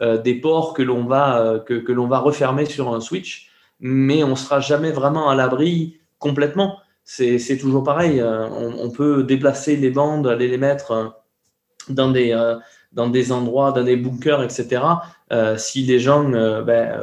[0.00, 4.34] des ports que l'on va, que, que l'on va refermer sur un switch, mais on
[4.34, 6.78] sera jamais vraiment à l'abri complètement
[7.10, 8.20] c'est toujours pareil.
[8.20, 11.08] Euh, on, peut déplacer les bandes, aller les mettre euh,
[11.88, 12.56] dans des, euh,
[12.92, 14.82] dans des endroits, dans des bunkers, etc.
[15.56, 17.00] si les gens ben,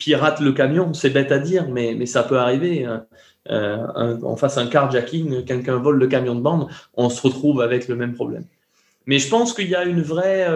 [0.00, 2.84] piratent le camion, c'est bête à dire, mais, mais ça peut arriver.
[2.84, 3.06] Hein.
[3.46, 7.94] on fasse un carjacking, quelqu'un vole le camion de bande, on se retrouve avec le
[7.94, 8.44] même problème.
[9.06, 10.48] Mais je pense qu'il y a une vraie.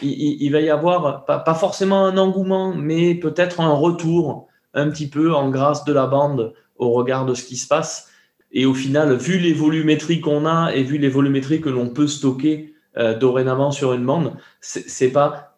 [0.00, 5.34] il, va y avoir, pas, forcément un engouement, mais peut-être un retour un petit peu
[5.34, 8.08] en grâce de la bande au regard de ce qui se passe.
[8.52, 12.06] Et au final, vu les volumétries qu'on a et vu les volumétries que l'on peut
[12.06, 15.56] stocker euh, dorénavant sur une bande, c'est pas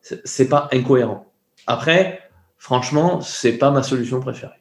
[0.48, 1.26] pas incohérent.
[1.66, 2.19] Après,
[2.60, 4.54] franchement, c'est pas ma solution préférée.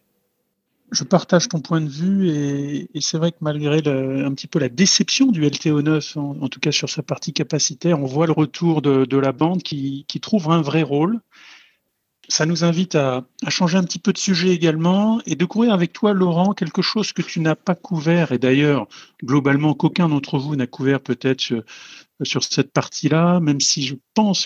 [0.92, 4.70] Je partage ton point de vue et, c'est vrai que malgré un petit peu la
[4.70, 9.18] déception du LTO9, en, tout cas sur sa partie capacitaire, on voit le retour de,
[9.18, 11.20] la bande qui, trouve un vrai rôle
[12.32, 15.94] ça nous invite à, changer un petit peu de sujet également et de courir avec
[15.94, 18.88] toi, Laurent, quelque chose que tu n'as pas couvert et d'ailleurs,
[19.24, 24.46] globalement, qu'aucun d'entre vous n'a couvert peut-être sur, cette partie-là, même si je pense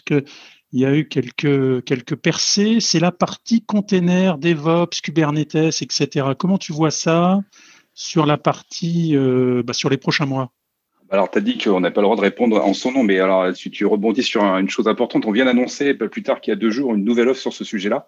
[0.74, 6.30] qu'il y a eu quelques, percées, c'est la partie container, DevOps, Kubernetes, etc.
[6.38, 7.42] Comment tu vois ça
[7.94, 10.52] sur la partie, euh, bah, sur les prochains mois?
[11.12, 13.20] Alors, tu as dit qu'on n'a pas le droit de répondre en son nom, mais
[13.20, 16.54] alors, si tu rebondis sur une chose importante, on vient d'annoncer plus tard qu'il y
[16.54, 18.08] a deux jours une nouvelle offre sur ce sujet-là.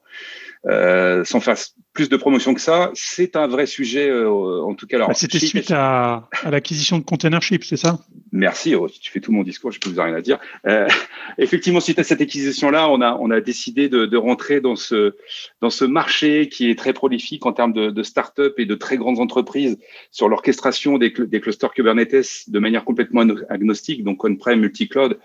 [0.67, 1.57] Euh, sans faire
[1.93, 4.97] plus de promotion que ça, c'est un vrai sujet, euh, en tout cas.
[4.97, 7.99] Bah, C'était suite à, à l'acquisition de Containership, c'est ça?
[8.31, 8.75] Merci.
[8.75, 10.39] Oh, tu fais tout mon discours, je peux vous rien à dire.
[10.67, 10.87] Euh,
[11.37, 15.15] effectivement, suite à cette acquisition-là, on a, on a décidé de, de, rentrer dans ce,
[15.61, 18.97] dans ce marché qui est très prolifique en termes de, de start-up et de très
[18.97, 19.77] grandes entreprises
[20.11, 25.19] sur l'orchestration des, des clusters Kubernetes de manière complètement agnostique, donc on-prem, multi-cloud,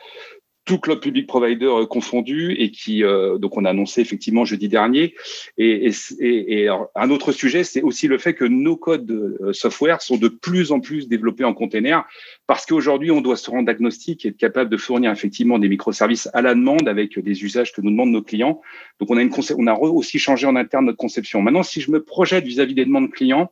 [0.71, 4.69] tout cloud public provider euh, confondu et qui euh, donc on a annoncé effectivement jeudi
[4.69, 5.17] dernier.
[5.59, 9.53] Et, et, et, un autre sujet c'est aussi le fait que nos codes de euh,
[9.53, 12.05] software sont de plus en plus développés en container
[12.47, 16.29] parce qu'aujourd'hui on doit se rendre agnostique et être capable de fournir effectivement des microservices
[16.35, 18.61] à la demande avec des usages que nous demandent nos clients.
[19.01, 21.43] Donc on a une on a aussi changé en interne notre conception.
[21.43, 23.51] Maintenant si je me projette vis-à-vis -vis des demandes clients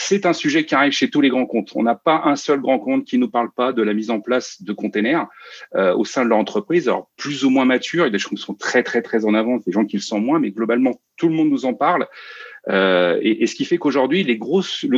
[0.00, 1.72] c'est un sujet qui arrive chez tous les grands comptes.
[1.74, 4.20] On n'a pas un seul grand compte qui nous parle pas de la mise en
[4.20, 5.26] place de containers
[5.74, 6.88] euh, au sein de leur entreprise.
[6.88, 9.24] Alors plus ou moins mature, il y a des gens qui sont très très très
[9.24, 11.74] en avance, des gens qui le sont moins, mais globalement tout le monde nous en
[11.74, 12.06] parle.
[12.68, 14.34] Euh, et, ce qui fait qu'aujourd'hui, le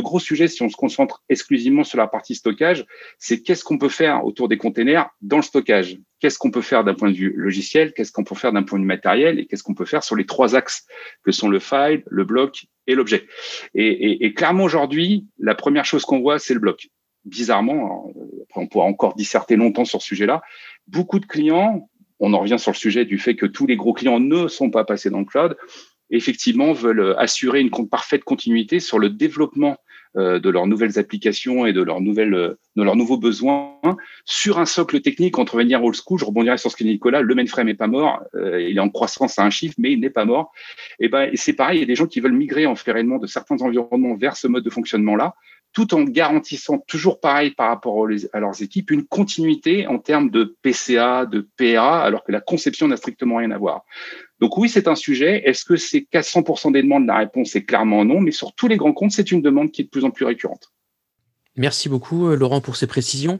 [0.01, 2.85] gros sujet, si on se concentre exclusivement sur la partie stockage,
[3.17, 5.97] c'est qu'est-ce qu'on peut faire autour des containers dans le stockage?
[6.19, 8.77] Qu'est-ce qu'on peut faire d'un point de vue logiciel, qu'est-ce qu'on peut faire d'un point
[8.77, 10.85] de vue matériel, et qu'est-ce qu'on peut faire sur les trois axes
[11.23, 13.25] que sont le file, le bloc et l'objet?
[13.73, 16.89] Et, et, clairement aujourd'hui, la première chose qu'on voit, c'est le bloc.
[17.23, 18.11] Bizarrement,
[18.43, 20.41] après on pourra encore disserter longtemps sur ce sujet-là.
[20.87, 21.87] Beaucoup de clients,
[22.19, 24.69] on en revient sur le sujet du fait que tous les gros clients ne sont
[24.69, 25.57] pas passés dans le cloud,
[26.11, 29.77] effectivement veulent assurer une parfaite continuité sur le développement
[30.17, 33.79] euh, de leurs nouvelles applications et de leurs nouvelles, euh, de leurs nouveaux besoins
[34.25, 36.19] sur un socle technique entre venir old school.
[36.19, 37.21] Je rebondirai sur ce que Nicolas.
[37.21, 38.21] Le mainframe n'est pas mort.
[38.35, 40.51] Euh, il est en croissance à un chiffre, mais il n'est pas mort.
[40.99, 41.77] Et ben, c'est pareil.
[41.77, 44.47] Il y a des gens qui veulent migrer en ferrement de certains environnements vers ce
[44.47, 45.33] mode de fonctionnement-là
[45.73, 50.57] tout en garantissant toujours pareil par rapport à leurs équipes, une continuité en termes de
[50.61, 53.85] PCA, de PRA, alors que la conception n'a strictement rien à voir.
[54.41, 55.43] Donc oui, c'est un sujet.
[55.45, 57.05] Est-ce que c'est qu'à 100% des demandes?
[57.05, 59.81] La réponse est clairement non, mais sur tous les grands comptes, c'est une demande qui
[59.81, 60.71] est de plus en plus récurrente.
[61.57, 63.39] Merci beaucoup euh, Laurent pour ces précisions.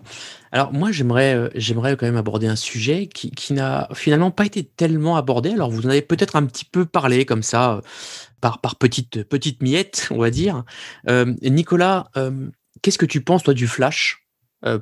[0.52, 5.16] Alors moi j'aimerais euh, quand même aborder un sujet qui, n'a finalement pas été tellement
[5.16, 5.52] abordé.
[5.52, 7.82] Alors vous en avez peut-être un petit peu parlé comme ça euh,
[8.42, 10.66] par par petites petites miettes on va dire.
[11.42, 12.12] Nicolas,
[12.82, 14.26] qu'est-ce que tu penses toi du flash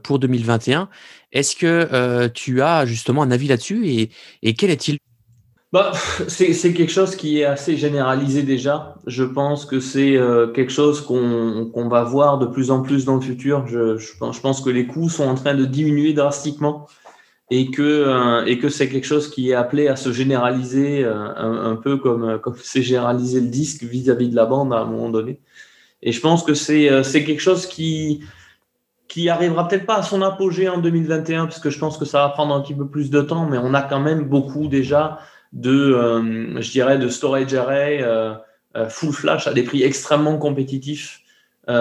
[0.04, 0.90] pour 2021
[1.32, 4.10] Est-ce que tu as justement un avis là-dessus?
[4.42, 4.98] Et quel est-il?
[5.72, 5.92] Bah,
[6.28, 8.96] c'est quelque chose qui est assez généralisé déjà.
[9.06, 13.16] Je pense que c'est euh, quelque chose qu'on va voir de plus en plus dans
[13.16, 13.68] le futur.
[13.68, 16.88] Je, je, pense que les coûts sont en train de diminuer drastiquement
[17.52, 21.76] et que, euh, que c'est quelque chose qui est appelé à se généraliser euh, un,
[21.76, 25.40] peu comme, comme c'est généralisé le disque vis-à-vis de la bande à un moment donné.
[26.02, 28.24] Et je pense que c'est quelque chose qui,
[29.10, 32.20] qui arrivera peut-être pas à son apogée en 2021 parce que je pense que ça
[32.20, 35.20] va prendre un petit peu plus de temps, mais on a quand même beaucoup déjà
[35.54, 38.34] de, euh, je dirais, de storage array euh,
[38.76, 41.22] euh, full flash à des prix extrêmement compétitifs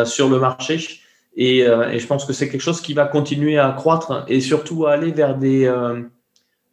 [0.04, 1.00] sur le marché.
[1.34, 4.92] Et, je pense que c'est quelque chose qui va continuer à croître et surtout à
[4.92, 5.64] aller vers des,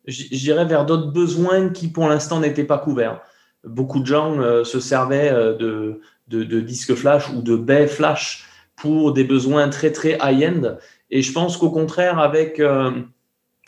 [0.06, 3.22] je dirais, vers d'autres besoins qui pour l'instant n'étaient pas couverts.
[3.64, 9.14] Beaucoup de gens se servaient de, de, de disques flash ou de baies flash pour
[9.14, 10.76] des besoins très très high-end.
[11.10, 12.62] Et je pense qu'au contraire, avec,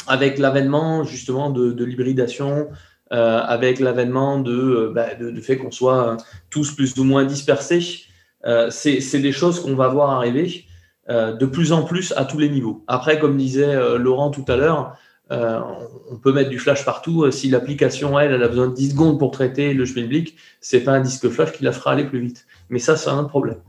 [0.07, 2.67] avec l'avènement justement de, de l'hybridation,
[3.13, 5.07] euh, avec l'avènement de, euh, bah,
[5.41, 6.17] fait qu'on soit
[6.49, 8.03] tous plus ou moins dispersés.
[8.45, 10.65] Euh, c'est des choses qu'on va voir arriver
[11.09, 12.83] de plus en plus à tous les niveaux.
[12.85, 14.97] Après, comme disait Laurent tout à l'heure,
[15.29, 17.31] on peut mettre du flash partout.
[17.31, 20.91] Si l'application, elle, elle a besoin de 10 secondes pour traiter le schmilblick, c'est pas
[20.91, 22.45] un disque flash qui la fera aller plus vite.
[22.69, 23.61] Mais ça, c'est un problème.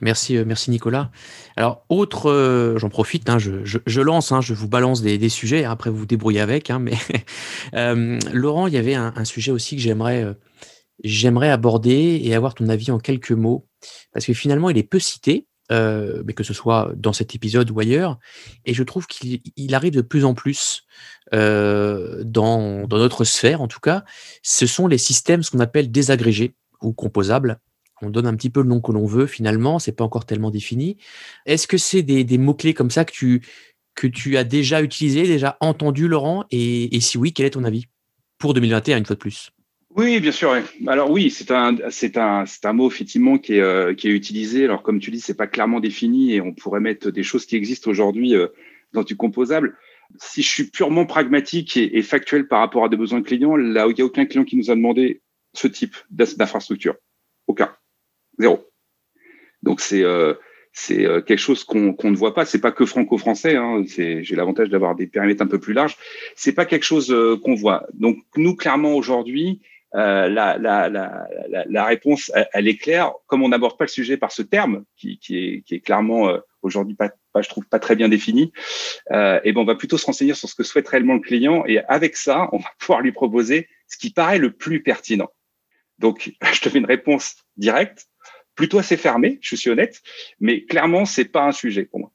[0.00, 1.10] Merci, euh, merci Nicolas.
[1.56, 5.70] Alors, autre, euh, j'en profite, hein, je, lance, hein, je vous balance des, sujets, hein,
[5.70, 6.70] après vous vous débrouillez avec.
[6.70, 6.94] mais
[7.74, 12.90] euh, Laurent, il y avait un, sujet aussi que j'aimerais, aborder et avoir ton avis
[12.90, 13.66] en quelques mots,
[14.12, 17.80] parce que finalement, il est peu cité, mais que ce soit dans cet épisode ou
[17.80, 18.18] ailleurs,
[18.64, 20.84] et je trouve qu'il arrive de plus en plus
[21.32, 24.04] dans, dans notre sphère, en tout cas.
[24.42, 27.60] Ce sont les systèmes, ce qu'on appelle désagrégés ou composables
[28.02, 30.50] on donne un petit peu le nom que l'on veut finalement, c'est pas encore tellement
[30.50, 30.96] défini.
[31.46, 33.42] Est-ce que c'est des, mots-clés comme ça que tu,
[33.94, 36.44] que tu as déjà utilisé, déjà entendu, Laurent?
[36.50, 37.86] Et, si oui, quel est ton avis
[38.38, 39.50] pour 2021, une fois de plus?
[39.96, 40.54] Oui, bien sûr.
[40.86, 44.12] Alors oui, c'est un, c'est un, c'est un mot effectivement qui est, euh, qui est
[44.12, 44.64] utilisé.
[44.64, 47.56] Alors comme tu dis, c'est pas clairement défini et on pourrait mettre des choses qui
[47.56, 48.46] existent aujourd'hui euh,
[48.92, 49.76] dans du composable.
[50.16, 53.94] Si je suis purement pragmatique et, factuel par rapport à des besoins clients, là il
[53.94, 55.20] n'y a aucun client qui nous a demandé
[55.52, 56.94] ce type d'infrastructure.
[57.46, 57.70] Aucun.
[58.38, 58.66] Zéro.
[59.62, 60.34] Donc c'est euh,
[60.72, 62.44] c'est euh, quelque chose qu'on ne voit pas.
[62.44, 63.56] C'est pas que franco-français.
[63.56, 63.82] Hein.
[63.86, 65.96] J'ai l'avantage d'avoir des périmètres un peu plus larges.
[66.36, 67.86] C'est pas quelque chose euh, qu'on voit.
[67.94, 69.60] Donc nous clairement aujourd'hui,
[69.94, 71.26] la, la, la,
[71.66, 73.12] la, réponse elle, est claire.
[73.26, 76.30] Comme on n'aborde pas le sujet par ce terme qui, qui, est, qui est clairement
[76.62, 78.52] aujourd'hui pas, pas, je trouve pas très bien défini,
[79.10, 81.64] euh, et ben on va plutôt se renseigner sur ce que souhaite réellement le client
[81.66, 85.30] et avec ça, on va pouvoir lui proposer ce qui paraît le plus pertinent.
[85.98, 88.07] Donc, je te fais une réponse directe
[88.58, 90.02] plutôt assez fermé, je suis honnête,
[90.40, 92.12] mais clairement, c'est pas un sujet pour moi.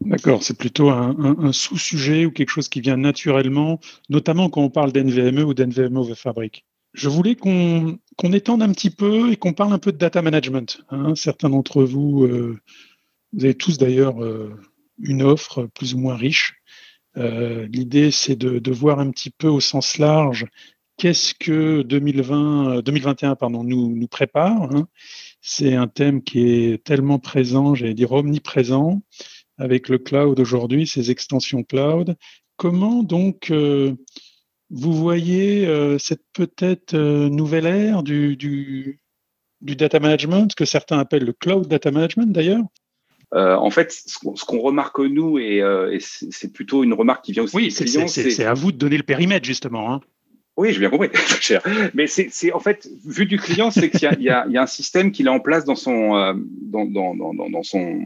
[0.00, 4.92] D'accord, c'est plutôt un, sous-sujet ou quelque chose qui vient naturellement, notamment quand on parle
[4.92, 6.64] d'NVMe ou d'NVMe over Fabric.
[6.94, 7.98] Je voulais qu'on
[8.32, 10.82] étende un petit peu et qu'on parle un peu de data management.
[10.90, 11.16] Hein.
[11.16, 12.60] Certains d'entre vous, euh,
[13.32, 14.54] vous avez tous d'ailleurs euh,
[15.00, 16.54] une offre plus ou moins riche.
[17.16, 20.46] Euh, l'idée, c'est de, voir un petit peu au sens large
[20.96, 24.62] qu'est-ce que 2020, 2021 pardon, nous, nous prépare.
[24.74, 24.86] Hein.
[25.44, 29.02] C'est un thème qui est tellement présent, j'allais dire omniprésent,
[29.58, 32.16] avec le cloud aujourd'hui, ces extensions cloud.
[32.56, 33.92] Comment donc euh,
[34.70, 41.24] vous voyez euh, cette peut-être euh, nouvelle ère du, du data management, que certains appellent
[41.24, 42.64] le cloud data management d'ailleurs?
[43.34, 47.44] Euh, en fait, ce qu'on remarque nous, et, euh, c'est plutôt une remarque qui vient
[47.44, 49.92] aussi oui, c'est à vous de donner le périmètre justement.
[49.92, 50.00] Hein.
[50.56, 51.08] Oui, j'ai bien compris,
[51.40, 51.62] cher.
[51.94, 55.10] Mais c'est en fait, vu du client, c'est qu'il y, y, y, a un système
[55.10, 58.02] qu'il a en place dans son, euh, dans, dans, dans, dans, son,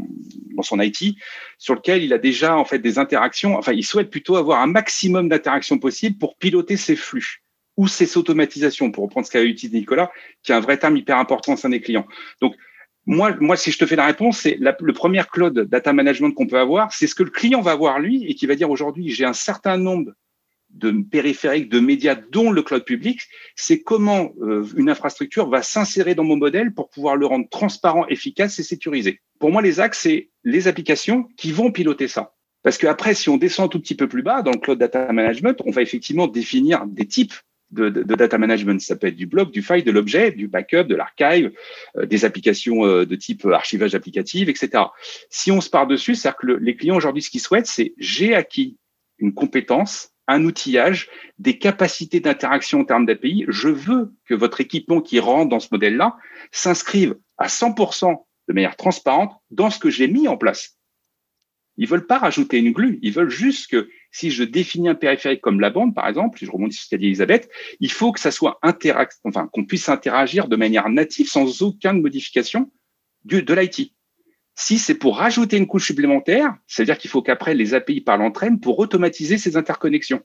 [0.54, 1.16] dans son IT,
[1.59, 3.56] sur lequel il a déjà en fait des interactions.
[3.56, 7.42] Enfin, il souhaite plutôt avoir un maximum d'interactions possibles pour piloter ses flux
[7.76, 10.11] ou ses automatisations, pour reprendre ce qu'a utilisé Nicolas,
[10.42, 12.06] qui est un vrai terme hyper important au sein des clients.
[12.40, 12.54] Donc,
[13.06, 16.46] moi, moi, si je te fais la réponse, c'est le premier cloud data management qu'on
[16.46, 19.11] peut avoir, c'est ce que le client va avoir lui et qui va dire aujourd'hui,
[19.11, 20.12] j'ai un certain nombre
[20.76, 23.20] de périphériques, de médias, dont le cloud public,
[23.54, 28.06] c'est comment euh, une infrastructure va s'insérer dans mon modèle pour pouvoir le rendre transparent,
[28.08, 29.20] efficace et sécurisé.
[29.38, 32.34] Pour moi, les axes, c'est les applications qui vont piloter ça.
[32.62, 35.12] Parce qu'après, si on descend un tout petit peu plus bas dans le cloud data
[35.12, 37.34] management, on va effectivement définir des types
[37.70, 38.80] de, data management.
[38.80, 41.52] Ça peut être du bloc, du file, de l'objet, du backup, de l'archive,
[41.96, 44.84] euh, des applications euh, de type archivage applicatif, etc.
[45.30, 48.34] Si on se part dessus, c'est-à-dire que les clients aujourd'hui, ce qu'ils souhaitent, c'est j'ai
[48.34, 48.76] acquis
[49.18, 51.08] une compétence, un outillage,
[51.38, 53.44] des capacités d'interaction en termes d'API.
[53.48, 56.16] Je veux que votre équipement qui rentre dans ce modèle-là
[56.52, 58.16] s'inscrive à 100%
[58.48, 60.78] de manière transparente dans ce que j'ai mis en place.
[61.78, 65.42] Ils veulent pas rajouter une glue, ils veulent juste que si je définis un périphérique
[65.42, 68.20] comme la bande, par exemple, je remonte sur ce qu'a dit Elisabeth, il faut que
[68.20, 72.72] ça soit interact, enfin, qu'on puisse interagir de manière native sans aucune modification
[73.24, 73.95] de l'IT.
[74.59, 78.42] Si c'est pour rajouter une couche supplémentaire, c'est-à-dire qu'il faut qu'après les API parlent entre
[78.42, 80.23] elles pour automatiser ces interconnexions.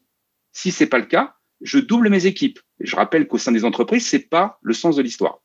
[0.54, 2.60] Si c'est pas le cas, je double mes équipes.
[2.80, 5.42] Je rappelle qu'au sein des entreprises, c'est pas le sens de l'histoire.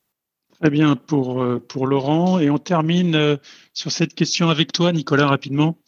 [0.61, 2.39] Très bien pour, euh, pour Laurent.
[2.39, 3.37] Et on termine euh,
[3.73, 5.79] sur cette question avec toi, Nicolas, rapidement.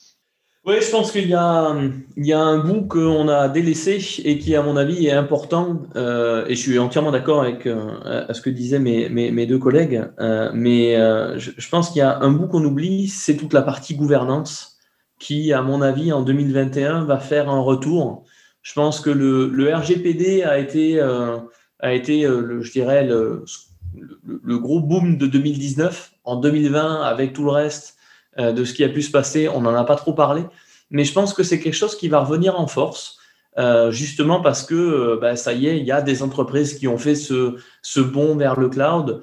[0.68, 4.62] Oui, je pense qu'il y y a un bout qu'on a délaissé et qui, à
[4.62, 5.80] mon avis, est important.
[5.96, 10.04] Euh, et je suis entièrement d'accord avec euh, ce que disaient mes, mes, deux collègues.
[10.20, 10.94] Euh, mais
[11.38, 14.76] je, pense qu'il y a un bout qu'on oublie, c'est toute la partie gouvernance
[15.18, 18.24] qui, à mon avis, en 2021, va faire un retour.
[18.60, 25.26] Je pense que le, RGPD a été, a été je dirais, le gros boom de
[25.26, 26.12] 2019.
[26.24, 27.97] En 2020, avec tout le reste,
[28.38, 29.48] euh, de ce qui a pu se passer.
[29.48, 30.42] On n'en a pas trop parlé,
[30.90, 33.18] mais je pense que c'est quelque chose qui va revenir en force,
[33.58, 36.86] euh, justement parce que euh, bah, ça y est, il y a des entreprises qui
[36.88, 39.22] ont fait ce, bond vers le cloud.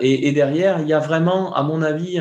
[0.00, 2.18] Et, derrière, il y a vraiment, à mon avis,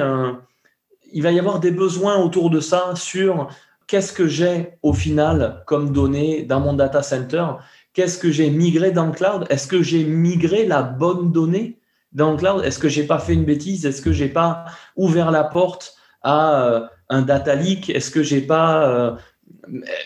[1.13, 3.47] il va y avoir des besoins autour de ça sur
[3.87, 7.45] qu'est-ce que j'ai au final comme données dans mon data center
[7.93, 11.79] Qu'est-ce que j'ai migré dans le cloud Est-ce que j'ai migré la bonne donnée
[12.11, 15.31] dans le cloud Est-ce que j'ai pas fait une bêtise Est-ce que j'ai pas ouvert
[15.31, 15.95] la porte
[16.27, 19.11] euh, un data leak Est-ce que j'ai pas euh,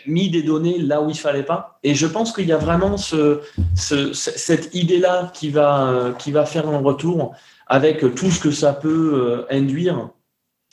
[0.06, 1.80] mis des données là où il fallait pas?
[1.84, 3.42] Et je pense qu'il y a vraiment ce,
[3.76, 7.36] cette idée-là qui va, euh, qui va faire un retour
[7.68, 10.10] avec tout ce que ça peut induire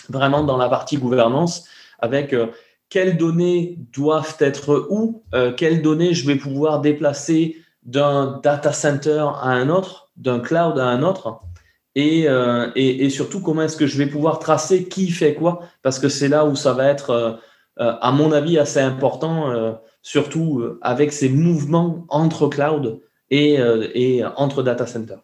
[0.08, 1.68] vraiment dans la partie gouvernance,
[2.00, 2.34] avec
[2.88, 5.22] quelles données doivent être où,
[5.56, 10.86] quelles données je vais pouvoir déplacer d'un data center à un autre, d'un cloud à
[10.86, 11.40] un autre.
[11.96, 15.98] Euh, et, et, surtout comment est-ce que je vais pouvoir tracer qui fait quoi, parce
[15.98, 17.32] que c'est là où ça va être, euh,
[17.80, 23.58] euh, à mon avis, assez important, surtout avec ces mouvements entre cloud et,
[23.94, 25.20] et entre data centers.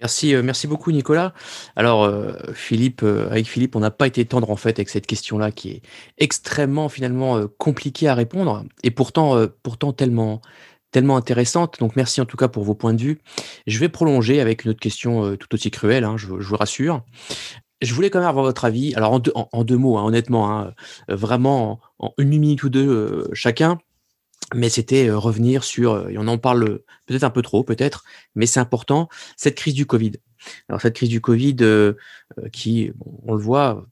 [0.00, 1.32] Merci, merci beaucoup Nicolas.
[1.76, 2.10] Alors
[2.52, 5.82] Philippe, avec Philippe, on n'a pas été tendre en fait avec cette question-là qui est
[6.18, 10.42] extrêmement finalement compliquée à répondre et pourtant, pourtant tellement,
[10.92, 11.80] tellement intéressante.
[11.80, 13.20] Donc merci en tout cas pour vos points de vue.
[13.66, 17.02] Je vais prolonger avec une autre question euh, tout aussi cruelle, hein, je, vous rassure.
[17.80, 20.56] Je voulais quand même avoir votre avis, alors en deux, en, deux mots, hein, honnêtement,
[20.56, 20.72] hein,
[21.10, 23.78] euh, vraiment en, une minute ou deux euh, chacun,
[24.54, 28.04] mais c'était revenir sur, et on en parle peut-être un peu trop, peut-être,
[28.36, 30.12] mais c'est important, cette crise du Covid.
[30.68, 31.56] Alors cette crise du Covid
[32.52, 32.92] qui,
[33.24, 33.86] on le voit,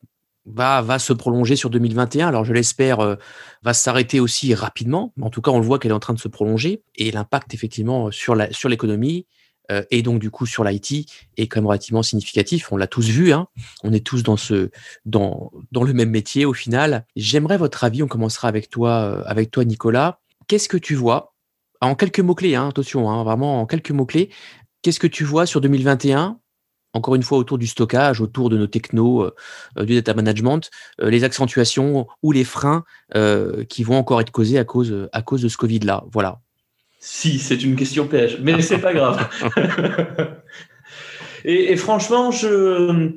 [0.55, 2.29] va, se prolonger sur 2021.
[2.29, 3.17] Alors, je l'espère, euh,
[3.63, 5.13] va s'arrêter aussi rapidement.
[5.21, 6.83] En tout cas, on le voit qu'elle est en train de se prolonger.
[6.97, 9.27] Et l'impact, effectivement, sur la, sur l'économie
[9.71, 12.73] euh, et donc, du coup, sur l'IT est quand même relativement significatif.
[12.73, 13.33] On l'a tous vu.
[13.33, 13.47] Hein.
[13.85, 14.71] On est tous dans, ce,
[15.05, 17.07] dans, dans le même métier au final.
[17.17, 18.03] J'aimerais votre avis.
[18.03, 20.21] On commencera avec toi, euh, avec toi Nicolas.
[20.49, 21.35] Qu'est-ce que tu vois?
[21.81, 24.31] En quelques mots-clés, hein, attention, hein, vraiment en quelques mots-clés.
[24.83, 26.40] Qu'est-ce que tu vois sur 2021
[26.93, 29.35] encore une fois autour du stockage, autour de nos technos, euh,
[29.79, 32.85] euh, du data management, euh, les accentuations ou les freins
[33.69, 36.05] qui vont encore être causés à cause, à cause de ce Covid-là.
[36.13, 36.39] Voilà.
[37.01, 39.29] Si, c'est une question piège, mais c'est pas grave.
[41.45, 43.11] et, et, franchement, je,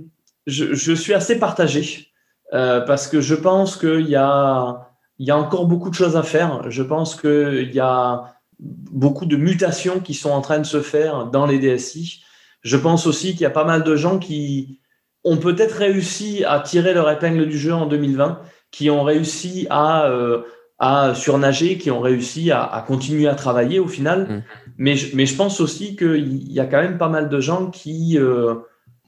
[0.47, 2.07] je, je, suis assez partagé
[2.51, 4.89] parce que je pense qu'il y a,
[5.19, 6.71] il y a encore beaucoup de choses à faire.
[6.71, 11.27] Je pense qu'il y a beaucoup de mutations qui sont en train de se faire
[11.27, 12.23] dans les DSI
[12.63, 14.79] je pense aussi qu'il y a pas mal de gens qui
[15.23, 18.39] ont peut-être réussi à tirer leur épingle du jeu en 2020,
[18.71, 20.41] qui ont réussi à, euh,
[20.79, 24.27] à surnager, qui ont réussi à, continuer à travailler au final.
[24.27, 24.43] Mmh.
[24.77, 27.69] Mais, je, mais je pense aussi qu'il y a quand même pas mal de gens
[27.69, 28.55] qui euh,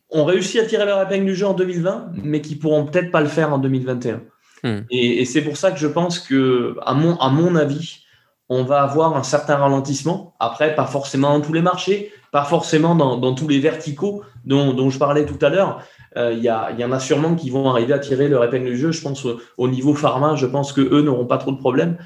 [0.10, 3.22] ont réussi à tirer leur épingle du jeu en 2020, mais qui pourront peut-être pas
[3.22, 4.22] le faire en 2021.
[4.64, 4.70] Mmh.
[4.90, 8.06] Et, et c'est pour ça que je pense que, à mon, à mon avis,
[8.48, 10.36] on va avoir un certain ralentissement.
[10.40, 15.00] Après, pas forcément dans tous les marchés, pas forcément dans, tous les verticaux dont, je
[15.00, 15.82] parlais tout à l'heure.
[16.18, 16.48] Euh, il y,
[16.82, 18.92] y, en a sûrement qui vont arriver à tirer leur épingle du jeu.
[18.92, 19.26] Je pense
[19.56, 21.98] au, niveau pharma, je pense qu'eux n'auront pas trop de problèmes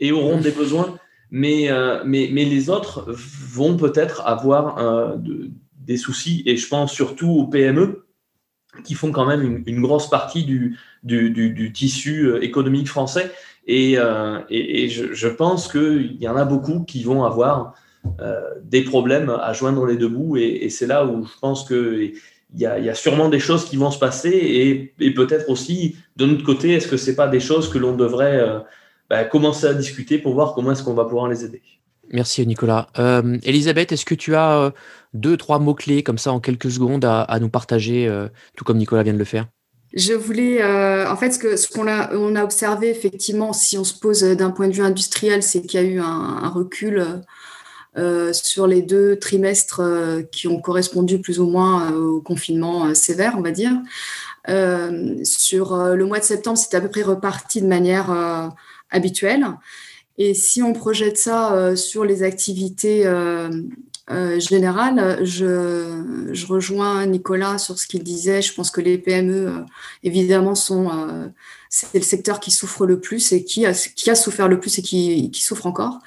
[0.00, 0.96] et auront des besoins.
[1.30, 5.16] Mais, euh, les autres vont peut-être avoir euh,
[5.78, 6.42] des soucis.
[6.46, 8.06] Et je pense surtout aux PME
[8.82, 10.78] qui font quand même une, grosse partie du,
[11.74, 13.30] tissu économique français
[13.66, 17.70] et, euh, je, pense qu'il y en a beaucoup qui vont avoir euh,
[18.62, 20.36] des problèmes à joindre les deux bouts.
[20.36, 22.14] Et, et c'est là où je pense qu'il
[22.54, 24.30] y, a, y a sûrement des choses qui vont se passer.
[24.30, 27.78] Et, et peut-être aussi, de notre côté, est-ce que ce n'est pas des choses que
[27.78, 28.58] l'on devrait euh,
[29.10, 31.62] bah, commencer à discuter pour voir comment est-ce qu'on va pouvoir les aider?
[32.12, 32.86] Merci Nicolas.
[32.98, 34.70] Euh, Elisabeth, est-ce que tu as euh,
[35.12, 38.78] deux, trois mots-clés comme ça en quelques secondes à, à nous partager, euh, tout comme
[38.78, 39.46] Nicolas vient de le faire?
[39.92, 43.78] Je voulais, euh, en fait, ce qu'on ce qu'on a, on a observé effectivement, si
[43.78, 46.48] on se pose d'un point de vue industriel, c'est qu'il y a eu un, un
[46.48, 47.16] recul euh,
[48.32, 53.34] sur les deux trimestres euh, qui ont correspondu plus ou moins euh, au confinement sévère,
[53.38, 53.72] on va dire.
[55.24, 58.10] sur le mois de septembre, c'est à peu près reparti de manière
[58.90, 59.46] habituelle.
[60.18, 63.04] Et si on projette ça sur les activités
[64.08, 68.40] euh, général, je, rejoins Nicolas sur ce qu'il disait.
[68.40, 69.64] Je pense que les PME, euh,
[70.04, 71.26] évidemment, sont euh,
[71.68, 73.74] c'est le secteur qui souffre le plus et qui a,
[74.14, 75.98] souffert le plus et qui, souffre encore.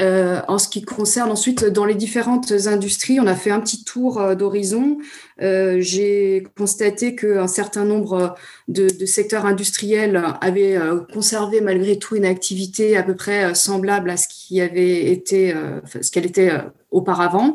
[0.00, 3.84] Euh, en ce qui concerne ensuite dans les différentes industries, on a fait un petit
[3.84, 4.98] tour euh, d'horizon.
[5.42, 8.34] Euh, J'ai constaté qu'un certain nombre
[8.68, 10.78] de, secteurs industriels avaient
[11.12, 15.54] conservé malgré tout une activité à peu près semblable à ce qui avait été,
[16.00, 16.50] ce qu'elle était
[16.90, 17.54] auparavant,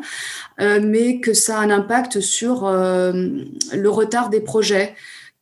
[0.60, 4.94] mais que ça a un impact sur le retard des projets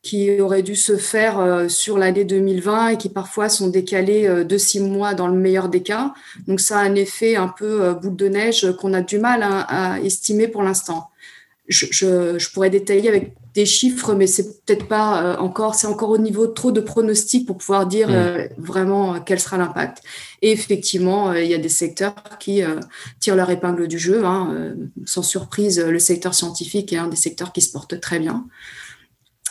[0.02, 4.44] qui auraient dû se faire euh, sur l'année 2020 et qui parfois sont décalés euh,
[4.44, 6.14] de six mois dans le meilleur des cas.
[6.46, 9.42] Donc ça a un effet un peu euh, boule de neige qu'on a du mal
[9.42, 11.10] à, estimer pour l'instant.
[11.66, 11.86] Je,
[12.38, 16.46] je, pourrais détailler avec des chiffres, mais c'est peut-être pas encore, c'est encore au niveau
[16.46, 18.48] trop de pronostics pour pouvoir dire mmh.
[18.56, 20.02] vraiment quel sera l'impact.
[20.40, 22.62] Et effectivement, il y a des secteurs qui
[23.20, 24.24] tirent leur épingle du jeu.
[24.24, 24.76] Hein.
[25.04, 28.46] Sans surprise, le secteur scientifique est un des secteurs qui se porte très bien.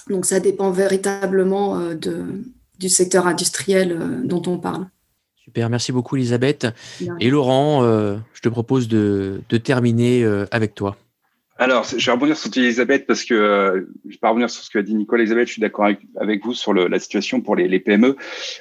[0.10, 2.24] Donc ça dépend véritablement euh, de,
[2.80, 4.88] du secteur industriel euh, dont on parle.
[5.36, 6.68] Super, merci beaucoup Elisabeth.
[7.20, 10.98] Et Laurent, euh, je te propose de, de terminer avec toi.
[11.60, 14.70] Alors, je vais rebondir sur Elisabeth parce que euh, je vais pas revenir sur ce
[14.70, 15.48] que a dit Nicole Elisabeth.
[15.48, 18.16] Je suis d'accord avec, avec, vous sur le, la situation pour les, les PME.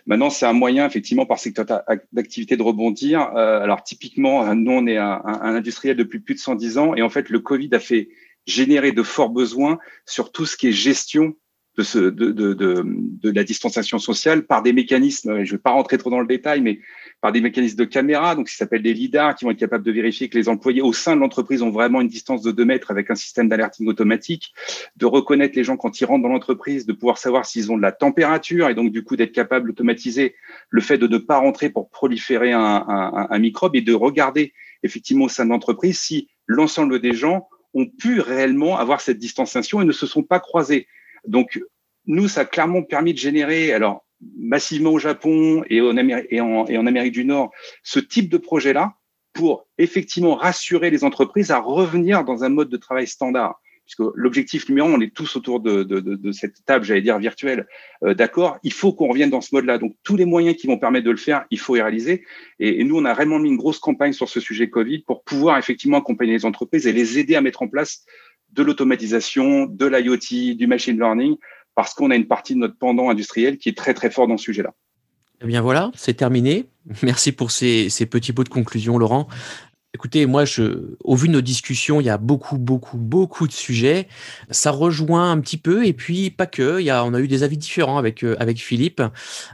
[0.06, 1.66] Maintenant, c'est un moyen effectivement par secteur
[2.12, 3.20] d'activité de rebondir.
[3.36, 7.02] Euh, alors, typiquement, nous, on est un, un, industriel depuis plus de 110 ans et
[7.02, 8.08] en fait, le Covid a fait
[8.46, 11.34] générer de forts besoins sur tout ce qui est gestion
[11.76, 15.62] de, ce, de, de, de, de la distanciation sociale par des mécanismes, je ne vais
[15.62, 16.80] pas rentrer trop dans le détail, mais
[17.20, 19.92] par des mécanismes de caméra, donc qui s'appellent des lidars, qui vont être capables de
[19.92, 22.90] vérifier que les employés au sein de l'entreprise ont vraiment une distance de 2 mètres
[22.90, 24.54] avec un système d'alerting automatique,
[24.96, 27.82] de reconnaître les gens quand ils rentrent dans l'entreprise, de pouvoir savoir s'ils ont de
[27.82, 30.34] la température et donc du coup d'être capable d'automatiser
[30.70, 32.84] le fait de ne pas rentrer pour proliférer un,
[33.30, 37.86] un microbe et de regarder effectivement au sein de l'entreprise si l'ensemble des gens ont
[37.86, 40.88] pu réellement avoir cette distanciation et ne se sont pas croisés.
[41.26, 41.60] Donc,
[42.06, 44.06] nous, ça a clairement permis de générer, alors
[44.38, 47.50] massivement au Japon et et en Amérique du Nord,
[47.82, 48.94] ce type de projet-là
[49.34, 54.68] pour effectivement rassurer les entreprises à revenir dans un mode de travail standard puisque l'objectif
[54.68, 57.68] numéro un, on est tous autour de, cette table, j'allais dire virtuelle,
[58.02, 59.78] euh, d'accord, il faut qu'on revienne dans ce mode-là.
[59.78, 62.24] Donc, tous les moyens qui vont permettre de le faire, il faut y réaliser.
[62.58, 65.56] Et, nous, on a vraiment mis une grosse campagne sur ce sujet Covid pour pouvoir
[65.56, 68.04] effectivement accompagner les entreprises et les aider à mettre en place
[68.52, 71.36] de l'automatisation, de l'IoT, du machine learning,
[71.76, 74.36] parce qu'on a une partie de notre pendant industriel qui est très, très fort dans
[74.36, 74.74] ce sujet-là.
[75.42, 76.64] Eh bien voilà, c'est terminé.
[77.02, 79.28] Merci pour ces, ces, petits mots de conclusion, Laurent.
[79.96, 80.44] Écoutez, moi,
[81.04, 84.08] au vu de nos discussions, il y a beaucoup, beaucoup, beaucoup de sujets.
[84.50, 86.86] Ça rejoint un petit peu, et puis pas que.
[87.06, 89.02] On a eu des avis différents avec euh, Philippe,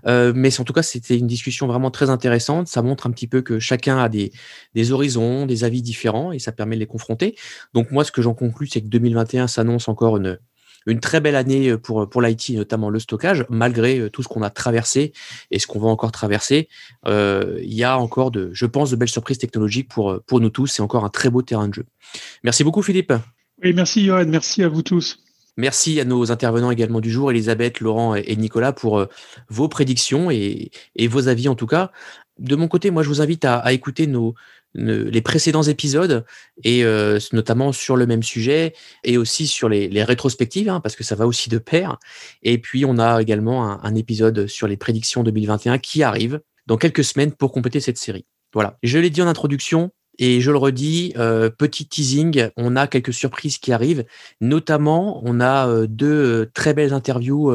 [0.09, 2.67] euh, mais en tout cas, c'était une discussion vraiment très intéressante.
[2.67, 4.33] Ça montre un petit peu que chacun a des
[4.75, 7.37] des horizons, des avis différents, et ça permet de les confronter.
[7.73, 10.41] Donc moi, ce que j'en conclus, c'est que 2021 s'annonce encore une
[10.87, 14.29] une très belle année euh, pour, pour l'IT, notamment le stockage, malgré euh, tout ce
[14.29, 15.13] qu'on a traversé
[15.51, 16.69] et ce qu'on va encore traverser.
[17.07, 20.51] Euh, il y a encore, de, je pense, de belles surprises technologiques pour, pour nous
[20.51, 20.67] tous.
[20.67, 21.85] C'est encore un très beau terrain de jeu.
[22.45, 23.13] Merci beaucoup, Philippe.
[23.63, 25.19] Oui, merci Johan, merci à vous tous.
[25.59, 29.07] Merci à nos intervenants également du jour, Elisabeth, Laurent et Nicolas, pour euh,
[29.51, 30.71] vos prédictions et,
[31.09, 31.93] vos avis en tout cas.
[32.39, 34.35] De mon côté, moi, je vous invite à, écouter nos,
[34.75, 36.25] les précédents épisodes
[36.65, 41.05] et euh, notamment sur le même sujet et aussi sur les, rétrospectives hein, parce que
[41.05, 41.99] ça va aussi de pair.
[42.43, 46.77] Et puis on a également un, un, épisode sur les prédictions 2021 qui arrive dans
[46.77, 48.25] quelques semaines pour compléter cette série.
[48.53, 48.79] Voilà.
[48.83, 49.93] Je l'ai dit en introduction,
[50.25, 54.05] et je le redis, euh, petit teasing, on a quelques surprises qui arrivent.
[54.41, 57.53] Notamment, on a euh, deux euh, très belles interviews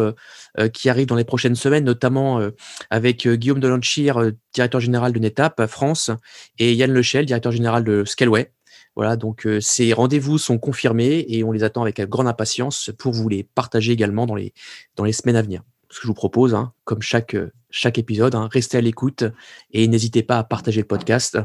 [0.73, 2.41] qui arrivent dans les prochaines semaines, notamment
[2.89, 6.09] avec Guillaume Delanchir, directeur général de NetApp France,
[6.57, 8.51] et Yann Lechel, directeur général de Scaleway.
[8.95, 13.29] Voilà, donc ces rendez-vous sont confirmés et on les attend avec grande impatience pour vous
[13.29, 14.53] les partager également dans les,
[14.95, 17.35] dans les semaines à venir ce que je vous propose, hein, comme chaque,
[17.69, 19.23] chaque épisode, hein, restez à l'écoute
[19.71, 21.39] et n'hésitez pas à partager le podcast.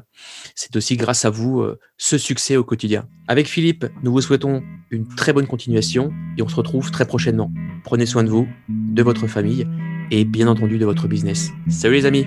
[0.55, 3.07] C'est aussi grâce à vous euh, ce succès au quotidien.
[3.29, 7.51] Avec Philippe, nous vous souhaitons une très bonne continuation et on se retrouve très prochainement.
[7.85, 9.67] Prenez soin de vous, de votre famille
[10.11, 11.51] et bien entendu de votre business.
[11.69, 12.27] Salut les amis